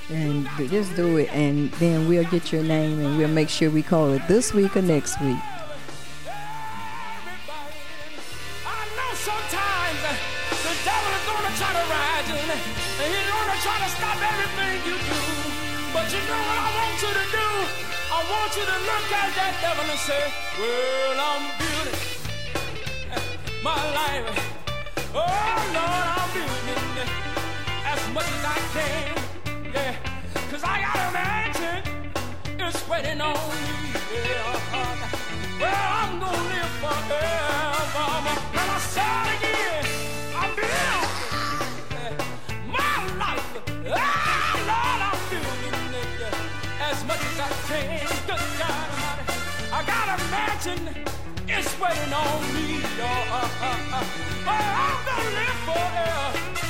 And 0.10 0.48
just 0.70 0.96
do 0.96 1.18
it, 1.18 1.30
and 1.34 1.70
then 1.72 2.08
we'll 2.08 2.24
get 2.26 2.54
your 2.54 2.64
name 2.64 3.02
and 3.02 3.18
we'll 3.18 3.28
make 3.28 3.50
sure 3.50 3.70
we 3.70 3.84
call 3.84 4.14
it 4.14 4.26
this 4.30 4.54
week 4.54 4.78
or 4.78 4.82
next 4.82 5.20
week. 5.20 5.36
I 11.60 11.74
know 11.74 11.90
sometimes 11.90 12.30
uh, 12.30 12.30
the 12.30 12.38
devil 12.38 13.10
is 13.10 13.26
gonna 13.34 13.58
try 13.66 13.78
to 13.82 13.90
try 13.90 13.90
stop 13.90 14.20
everything 14.22 14.78
you 14.86 14.94
do. 14.94 15.20
But 15.94 16.06
you 16.14 16.22
know 16.30 16.42
what 16.46 16.58
I 16.62 16.70
want 16.78 17.02
you 17.02 17.12
to 17.18 17.26
do? 17.34 17.48
I 18.14 18.20
want 18.30 18.52
you 18.58 18.66
to 18.66 18.78
look 18.86 19.08
at 19.10 19.30
that 19.38 19.54
devil 19.62 19.86
and 19.90 20.00
say, 20.06 20.24
Well, 20.60 21.18
I'm 21.18 21.44
building 21.58 22.00
my 23.64 23.74
life. 23.74 24.38
Oh 25.16 25.26
Lord, 25.74 26.08
I'm 26.14 26.30
building 26.36 27.10
as 27.86 28.02
much 28.14 28.30
as 28.38 28.44
I 28.46 28.58
can. 28.74 29.18
Yeah. 29.74 29.96
Cause 30.52 30.64
I 30.64 30.76
got 30.86 30.98
a 30.98 31.12
mansion. 31.12 31.80
It's 32.60 32.88
waiting 32.88 33.22
on 33.22 33.34
me. 33.34 33.66
Yeah. 34.14 34.68
Well, 35.60 35.74
I'm 35.74 36.20
gonna 36.20 36.54
live 36.54 36.74
forever. 36.86 38.06
And 38.54 38.70
I 38.70 38.80
said 38.94 39.26
again, 39.38 39.47
much 47.70 47.80
as 47.80 47.82
I 47.82 47.84
can. 47.84 48.08
Good 48.28 48.44
God 48.60 48.88
Almighty. 48.90 49.26
I 49.72 49.84
got 49.86 50.08
a 50.08 50.24
mansion. 50.32 50.80
It's 51.48 51.80
waiting 51.80 52.14
on 52.14 52.42
me. 52.54 52.82
Oh, 53.00 53.06
uh, 53.06 53.50
uh, 53.62 53.78
uh, 53.94 54.06
well, 54.46 54.68
I'm 54.84 55.06
gonna 55.06 55.32
live 55.40 55.60
forever. 55.68 56.30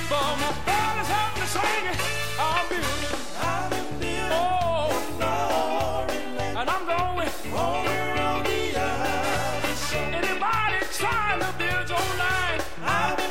But 0.09 0.37
my 0.41 0.51
father's 0.65 1.07
help 1.07 1.33
me 1.39 1.45
sing 1.45 1.85
it. 1.91 1.99
I'm 2.39 2.69
building. 2.69 3.17
Oh, 4.31 4.91
and 6.57 6.69
I'm 6.69 6.85
going. 6.85 7.31
Over 7.53 8.21
on 8.21 8.43
the 8.43 8.61
other 8.77 9.75
side. 9.75 10.13
Anybody 10.13 10.79
trying 10.93 11.39
to 11.39 11.51
build 11.57 11.89
your 11.89 12.07
life? 12.17 13.26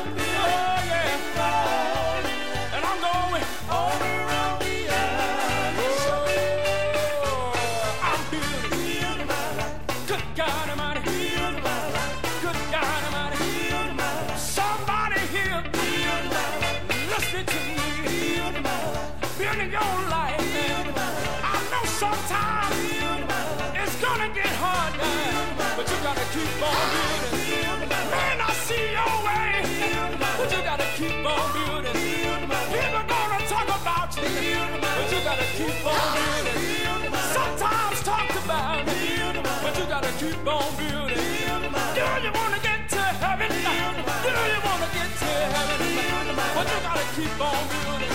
Keep 47.15 47.39
on 47.41 47.61
building. 47.69 48.11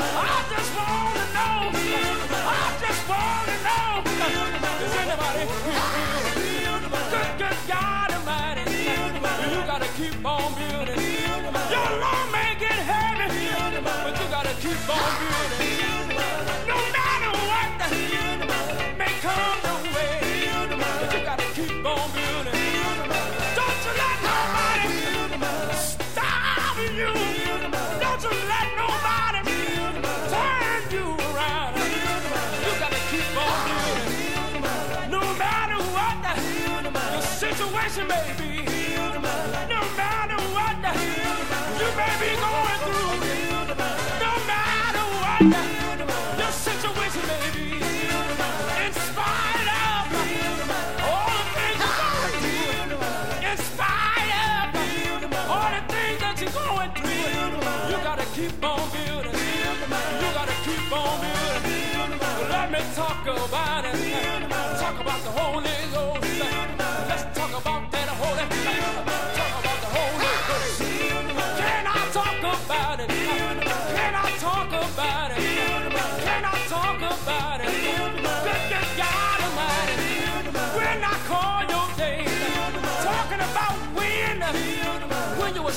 I 0.00 0.44
just 0.52 0.70
wanna 0.76 1.26
know. 1.36 1.56
I 2.46 2.66
just 2.82 3.02
wanna 3.08 3.56
know. 3.66 3.90
Is 4.84 4.94
anybody? 5.02 5.44
Good, 7.12 7.30
good 7.38 7.58
God 7.68 8.10
Almighty. 8.12 8.64
You 9.52 9.60
gotta 9.66 9.88
keep 9.98 10.24
on 10.24 10.54
building. 10.54 11.00
Your 11.72 11.90
load 12.02 12.26
may 12.32 12.54
get 12.60 12.78
heavy, 12.90 13.48
but 14.04 14.20
you 14.20 14.26
gotta 14.30 14.54
keep 14.62 14.88
on 14.88 15.10
building. 15.20 15.57
Matter 45.40 45.77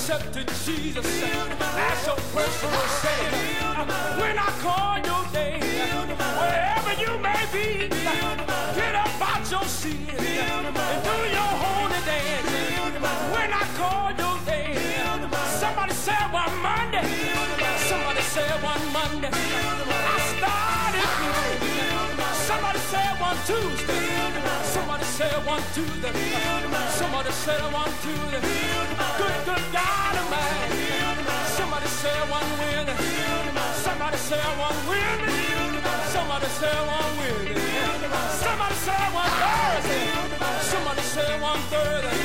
accepted 0.01 0.47
Jesus 0.65 1.05
as 1.05 2.07
your 2.07 2.15
personal 2.33 2.87
Savior. 3.05 3.69
When 4.17 4.35
I 4.35 4.49
call 4.65 4.97
your 4.97 5.23
name, 5.29 5.61
wherever 6.41 6.93
you 7.03 7.11
may 7.21 7.43
be, 7.53 7.87
get 8.73 8.95
up 8.95 9.21
out 9.21 9.45
your 9.51 9.63
seat 9.63 10.09
and 10.09 10.73
do 11.05 11.17
your 11.37 11.51
holy 11.63 12.01
dance. 12.09 12.49
When 13.29 13.53
I 13.53 13.63
call 13.77 14.09
your 14.17 14.37
name, 14.49 15.29
somebody 15.61 15.93
said 15.93 16.33
one 16.33 16.55
Monday, 16.65 17.05
somebody 17.85 18.21
said 18.33 18.57
one 18.63 18.83
Monday, 18.97 19.29
I 19.29 20.17
started 20.33 21.09
good. 21.21 21.61
Somebody 22.49 22.79
said 22.89 23.13
one 23.21 23.37
Tuesday, 23.45 24.05
somebody 24.73 25.03
said 25.03 25.45
one 25.45 25.63
Tuesday, 25.75 26.13
somebody 26.89 27.31
said 27.31 27.61
one 27.71 27.93
Tuesday. 28.01 28.70
Somebody 36.61 36.77
said 36.77 36.85
one 36.85 37.17
Wednesday, 37.17 37.65
somebody 38.21 38.75
said 38.75 39.11
one 39.11 39.31
Thursday, 39.41 40.05
somebody 40.61 41.01
said 41.01 41.41
one 41.41 41.61
Thursday, 41.71 42.21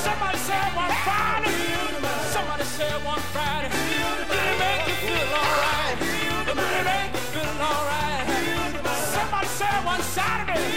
somebody 0.00 0.38
said 0.38 0.74
one 0.74 0.90
Friday, 1.04 1.52
somebody 2.32 2.64
said 2.64 3.04
one 3.04 3.20
Friday. 3.20 3.68
Did 3.68 4.40
it 4.40 4.58
make 4.58 4.88
you 4.88 4.94
feel 5.04 5.28
alright? 5.36 5.98
Did 6.00 6.56
it 6.56 6.84
make 6.84 7.12
you 7.12 7.20
feel 7.36 7.60
alright? 7.60 8.24
Somebody 9.12 9.46
said 9.48 9.84
one 9.84 10.00
Saturday, 10.00 10.72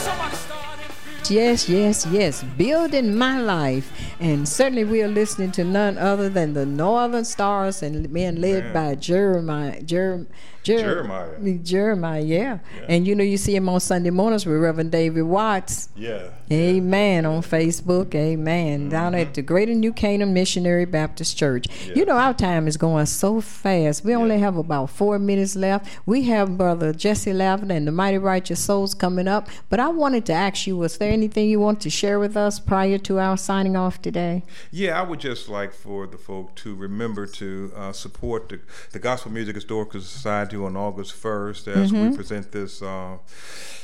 somebody 0.00 0.36
started. 0.36 1.30
Yes, 1.30 1.68
yes, 1.68 2.06
yes. 2.06 2.42
Building 2.56 3.14
my 3.14 3.40
life. 3.40 3.92
And 4.20 4.48
certainly 4.48 4.84
we 4.84 5.02
are 5.02 5.08
listening 5.08 5.50
to 5.52 5.64
none 5.64 5.98
other 5.98 6.28
than 6.28 6.54
the 6.54 6.64
Northern 6.64 7.24
Stars 7.24 7.82
and 7.82 8.10
being 8.12 8.40
led 8.40 8.64
Man. 8.64 8.72
by 8.72 8.94
Jeremiah. 8.94 9.82
Jer- 9.82 10.26
Jer- 10.62 10.78
Jeremiah. 10.78 11.58
Jeremiah, 11.58 12.20
yeah. 12.20 12.58
And 12.88 13.06
you 13.06 13.14
know, 13.16 13.24
you 13.24 13.36
see 13.36 13.56
him 13.56 13.68
on 13.68 13.80
Sunday 13.80 14.10
mornings 14.10 14.46
with 14.46 14.56
Reverend 14.60 14.92
David 14.92 15.22
Watts. 15.22 15.88
Yeah. 15.96 16.28
Amen 16.50 17.24
on 17.26 17.42
Facebook. 17.42 18.14
Amen. 18.14 18.88
Down 18.90 19.14
at 19.14 19.34
the 19.34 19.42
Greater 19.42 19.74
New 19.74 19.92
Canaan 19.92 20.32
Missionary 20.32 20.84
Baptist 20.84 21.36
Church. 21.36 21.66
You 21.96 22.04
know, 22.04 22.16
our 22.16 22.34
time 22.34 22.68
is 22.68 22.76
going 22.76 23.06
so 23.06 23.40
fast. 23.40 24.04
We 24.04 24.14
only 24.14 24.36
Yeah. 24.36 24.42
have 24.42 24.56
about 24.56 24.90
four 24.90 25.18
minutes 25.18 25.56
left. 25.56 25.86
We 26.06 26.22
have 26.24 26.56
Brother 26.56 26.92
Jesse 26.92 27.32
Lavin 27.32 27.70
and 27.70 27.86
the 27.88 27.92
Mighty 27.92 28.18
Righteous 28.18 28.60
Souls 28.60 28.94
coming 28.94 29.26
up. 29.26 29.48
But 29.68 29.80
I 29.80 29.88
wanted 29.88 30.26
to 30.26 30.32
ask 30.32 30.66
you, 30.66 30.76
was 30.76 30.98
there 30.98 31.10
anything 31.12 31.48
you 31.48 31.58
want 31.58 31.80
to 31.80 31.90
share 31.90 32.18
with 32.20 32.36
us 32.36 32.60
prior 32.60 32.98
to 32.98 33.18
our 33.18 33.36
signing 33.36 33.76
off 33.76 33.96
today? 34.00 34.12
today? 34.12 34.42
Yeah, 34.70 35.00
I 35.00 35.04
would 35.08 35.20
just 35.20 35.48
like 35.48 35.72
for 35.72 36.06
the 36.06 36.18
folk 36.18 36.54
to 36.56 36.74
remember 36.74 37.26
to 37.26 37.72
uh, 37.74 37.92
support 37.92 38.50
the, 38.50 38.60
the 38.90 38.98
Gospel 38.98 39.32
Music 39.32 39.54
Historical 39.54 40.00
Society 40.02 40.51
on 40.60 40.76
August 40.76 41.14
1st 41.20 41.68
as 41.68 41.92
we 41.92 42.14
present 42.14 42.52
this 42.52 42.82
uh, 42.82 43.16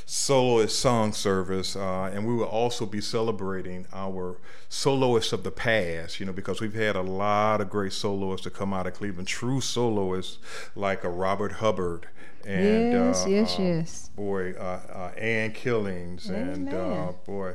soloist 0.06 0.78
song 0.78 1.12
service. 1.12 1.76
Uh, 1.76 2.10
and 2.12 2.26
we 2.26 2.34
will 2.34 2.44
also 2.44 2.86
be 2.86 3.00
celebrating 3.00 3.86
our 3.92 4.36
soloists 4.68 5.32
of 5.32 5.44
the 5.44 5.50
past, 5.50 6.18
you 6.20 6.26
know, 6.26 6.32
because 6.32 6.60
we've 6.60 6.74
had 6.74 6.96
a 6.96 7.02
lot 7.02 7.60
of 7.60 7.68
great 7.70 7.92
soloists 7.92 8.44
to 8.44 8.50
come 8.50 8.72
out 8.72 8.86
of 8.86 8.94
Cleveland, 8.94 9.28
true 9.28 9.60
soloists 9.60 10.38
like 10.74 11.04
a 11.04 11.10
Robert 11.10 11.52
Hubbard. 11.52 12.08
And, 12.46 12.92
Yes, 12.92 13.26
uh, 13.26 13.28
yes, 13.28 13.58
uh, 13.58 13.62
yes. 13.62 14.10
Boy, 14.16 14.52
uh, 14.52 14.80
uh, 14.92 15.18
Ann 15.18 15.52
Killings 15.52 16.28
and 16.30 16.72
uh, 16.72 17.12
boy, 17.26 17.54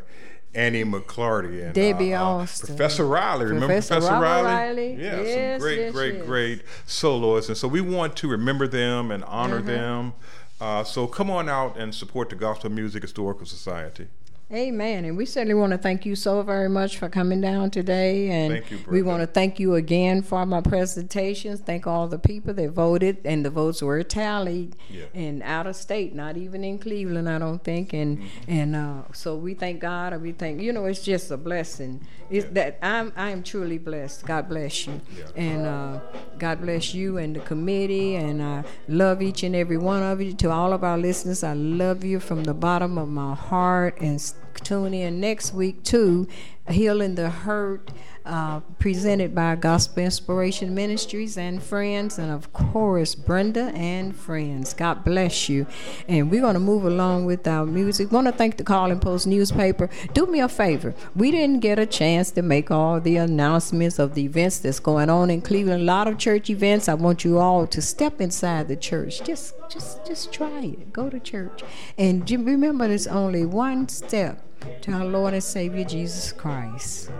Annie 0.55 0.83
McClarty 0.83 1.63
and 1.63 1.73
Debbie 1.73 2.13
uh, 2.13 2.21
uh, 2.23 2.25
Austin. 2.41 2.67
Professor 2.75 3.05
Riley. 3.05 3.45
Remember 3.45 3.67
Professor 3.67 3.95
Professor 3.95 4.21
Riley? 4.21 4.45
Riley. 4.45 4.93
Yeah, 4.93 5.21
Yes, 5.21 5.59
some 5.59 5.61
great, 5.67 5.79
yes, 5.79 5.91
great, 5.93 6.13
yes. 6.15 6.25
great 6.25 6.61
soloists. 6.85 7.49
And 7.49 7.57
so 7.57 7.67
we 7.67 7.81
want 7.81 8.15
to 8.17 8.27
remember 8.27 8.67
them 8.67 9.11
and 9.11 9.23
honor 9.25 9.57
Uh-huh. 9.57 9.65
them. 9.65 10.13
Uh, 10.61 10.83
so 10.83 11.07
come 11.07 11.29
on 11.31 11.49
out 11.49 11.75
and 11.77 11.93
support 11.93 12.29
the 12.29 12.35
Gospel 12.35 12.69
Music 12.69 13.01
Historical 13.01 13.45
Society. 13.45 14.07
Amen. 14.53 15.03
And 15.05 15.17
we 15.17 15.25
certainly 15.25 15.55
want 15.55 15.71
to 15.71 15.79
thank 15.79 16.05
you 16.05 16.15
so 16.15 16.43
very 16.43 16.69
much 16.69 16.99
for 16.99 17.09
coming 17.09 17.41
down 17.41 17.71
today. 17.71 18.29
And 18.29 18.63
you, 18.69 18.79
we 18.87 19.01
want 19.01 19.21
to 19.21 19.25
thank 19.27 19.59
you 19.59 19.73
again 19.73 20.21
for 20.21 20.45
my 20.45 20.61
presentations. 20.61 21.59
Thank 21.61 21.87
all 21.87 22.07
the 22.07 22.19
people 22.19 22.53
that 22.53 22.69
voted, 22.69 23.17
and 23.25 23.43
the 23.43 23.49
votes 23.49 23.81
were 23.81 24.03
tallied. 24.03 24.75
Yeah. 24.91 25.05
And 25.15 25.41
out 25.41 25.65
of 25.65 25.75
state, 25.75 26.13
not 26.13 26.37
even 26.37 26.63
in 26.63 26.77
Cleveland, 26.77 27.27
I 27.27 27.39
don't 27.39 27.63
think. 27.63 27.93
And 27.93 28.13
Mm-hmm. 28.13 28.51
and 28.51 28.75
uh, 28.75 29.01
so 29.11 29.35
we 29.37 29.55
thank 29.55 29.79
God, 29.79 30.13
and 30.13 30.21
we 30.21 30.33
thank 30.33 30.61
you 30.61 30.71
know 30.71 30.85
it's 30.85 31.01
just 31.03 31.31
a 31.31 31.37
blessing. 31.37 32.01
It's 32.29 32.45
that 32.51 32.77
I'm 32.83 33.11
I 33.15 33.31
am 33.31 33.41
truly 33.41 33.79
blessed. 33.79 34.25
God 34.25 34.49
bless 34.49 34.85
you, 34.85 35.01
Yeah. 35.17 35.25
and 35.35 35.65
uh, 35.65 35.99
God 36.37 36.61
bless 36.61 36.93
you 36.93 37.17
and 37.17 37.35
the 37.35 37.39
committee. 37.39 38.15
And 38.17 38.43
I 38.43 38.65
love 38.87 39.21
each 39.23 39.41
and 39.41 39.55
every 39.55 39.77
one 39.77 40.03
of 40.03 40.21
you. 40.21 40.33
To 40.33 40.51
all 40.51 40.73
of 40.73 40.83
our 40.83 40.97
listeners, 40.97 41.43
I 41.43 41.53
love 41.53 42.03
you 42.03 42.19
from 42.19 42.43
the 42.43 42.53
bottom 42.53 42.99
of 42.99 43.09
my 43.09 43.33
heart. 43.33 43.97
And 43.99 44.21
tune 44.61 44.93
in 44.93 45.19
next 45.19 45.53
week 45.53 45.83
too, 45.83 46.27
healing 46.69 47.15
the 47.15 47.29
hurt. 47.29 47.91
Uh, 48.25 48.61
presented 48.79 49.35
by 49.35 49.53
Gospel 49.53 50.01
Inspiration 50.01 50.73
Ministries 50.73 51.37
and 51.37 51.61
friends, 51.61 52.17
and 52.17 52.31
of 52.31 52.53
course, 52.53 53.15
Brenda 53.15 53.65
and 53.75 54.15
friends. 54.15 54.73
God 54.73 55.03
bless 55.03 55.49
you. 55.49 55.67
And 56.07 56.31
we're 56.31 56.39
going 56.39 56.53
to 56.53 56.59
move 56.61 56.85
along 56.85 57.25
with 57.25 57.45
our 57.45 57.65
music. 57.65 58.13
Want 58.13 58.27
to 58.27 58.31
thank 58.31 58.55
the 58.55 58.63
Call 58.63 58.91
and 58.91 59.01
Post 59.01 59.27
newspaper. 59.27 59.89
Do 60.13 60.25
me 60.25 60.39
a 60.39 60.47
favor. 60.47 60.95
We 61.13 61.31
didn't 61.31 61.59
get 61.59 61.79
a 61.79 61.85
chance 61.85 62.31
to 62.31 62.41
make 62.41 62.71
all 62.71 63.01
the 63.01 63.17
announcements 63.17 63.99
of 63.99 64.13
the 64.13 64.23
events 64.23 64.59
that's 64.59 64.79
going 64.79 65.09
on 65.09 65.29
in 65.29 65.41
Cleveland. 65.41 65.81
A 65.81 65.85
lot 65.85 66.07
of 66.07 66.17
church 66.17 66.49
events. 66.49 66.87
I 66.87 66.93
want 66.93 67.25
you 67.25 67.39
all 67.39 67.67
to 67.67 67.81
step 67.81 68.21
inside 68.21 68.69
the 68.69 68.77
church. 68.77 69.21
Just, 69.25 69.53
just, 69.69 70.05
just 70.05 70.31
try 70.31 70.61
it. 70.61 70.93
Go 70.93 71.09
to 71.09 71.19
church, 71.19 71.61
and 71.97 72.29
remember, 72.31 72.87
there's 72.87 73.05
only 73.05 73.45
one 73.45 73.89
step 73.89 74.41
to 74.83 74.93
our 74.93 75.03
Lord 75.03 75.33
and 75.33 75.43
Savior 75.43 75.83
Jesus 75.83 76.31
Christ. 76.31 77.11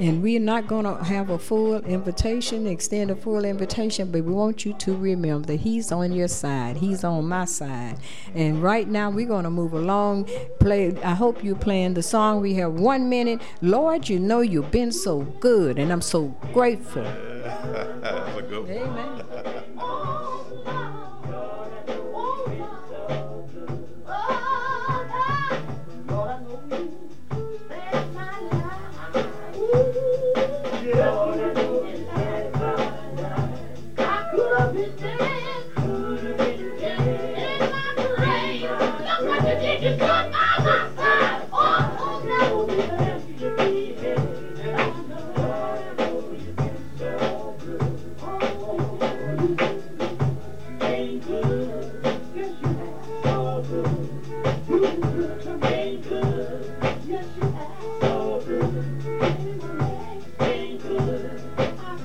And 0.00 0.22
we're 0.22 0.40
not 0.40 0.66
going 0.66 0.84
to 0.86 0.94
have 1.04 1.28
a 1.28 1.38
full 1.38 1.76
invitation, 1.84 2.66
extend 2.66 3.10
a 3.10 3.14
full 3.14 3.44
invitation, 3.44 4.10
but 4.10 4.24
we 4.24 4.32
want 4.32 4.64
you 4.64 4.72
to 4.72 4.96
remember 4.96 5.46
that 5.48 5.60
He's 5.60 5.92
on 5.92 6.12
your 6.12 6.26
side. 6.26 6.78
He's 6.78 7.04
on 7.04 7.28
my 7.28 7.44
side. 7.44 7.98
And 8.34 8.62
right 8.62 8.88
now, 8.88 9.10
we're 9.10 9.28
going 9.28 9.44
to 9.44 9.50
move 9.50 9.74
along. 9.74 10.30
Play. 10.58 10.96
I 11.02 11.12
hope 11.12 11.44
you're 11.44 11.54
playing 11.54 11.92
the 11.92 12.02
song. 12.02 12.40
We 12.40 12.54
have 12.54 12.72
one 12.72 13.10
minute. 13.10 13.42
Lord, 13.60 14.08
you 14.08 14.18
know 14.18 14.40
you've 14.40 14.70
been 14.70 14.90
so 14.90 15.20
good, 15.38 15.78
and 15.78 15.92
I'm 15.92 16.00
so 16.00 16.28
grateful. 16.54 17.02
That's 17.42 18.38
a 18.38 18.42
good 18.42 18.68
one. 18.68 19.26
Amen. 19.76 21.16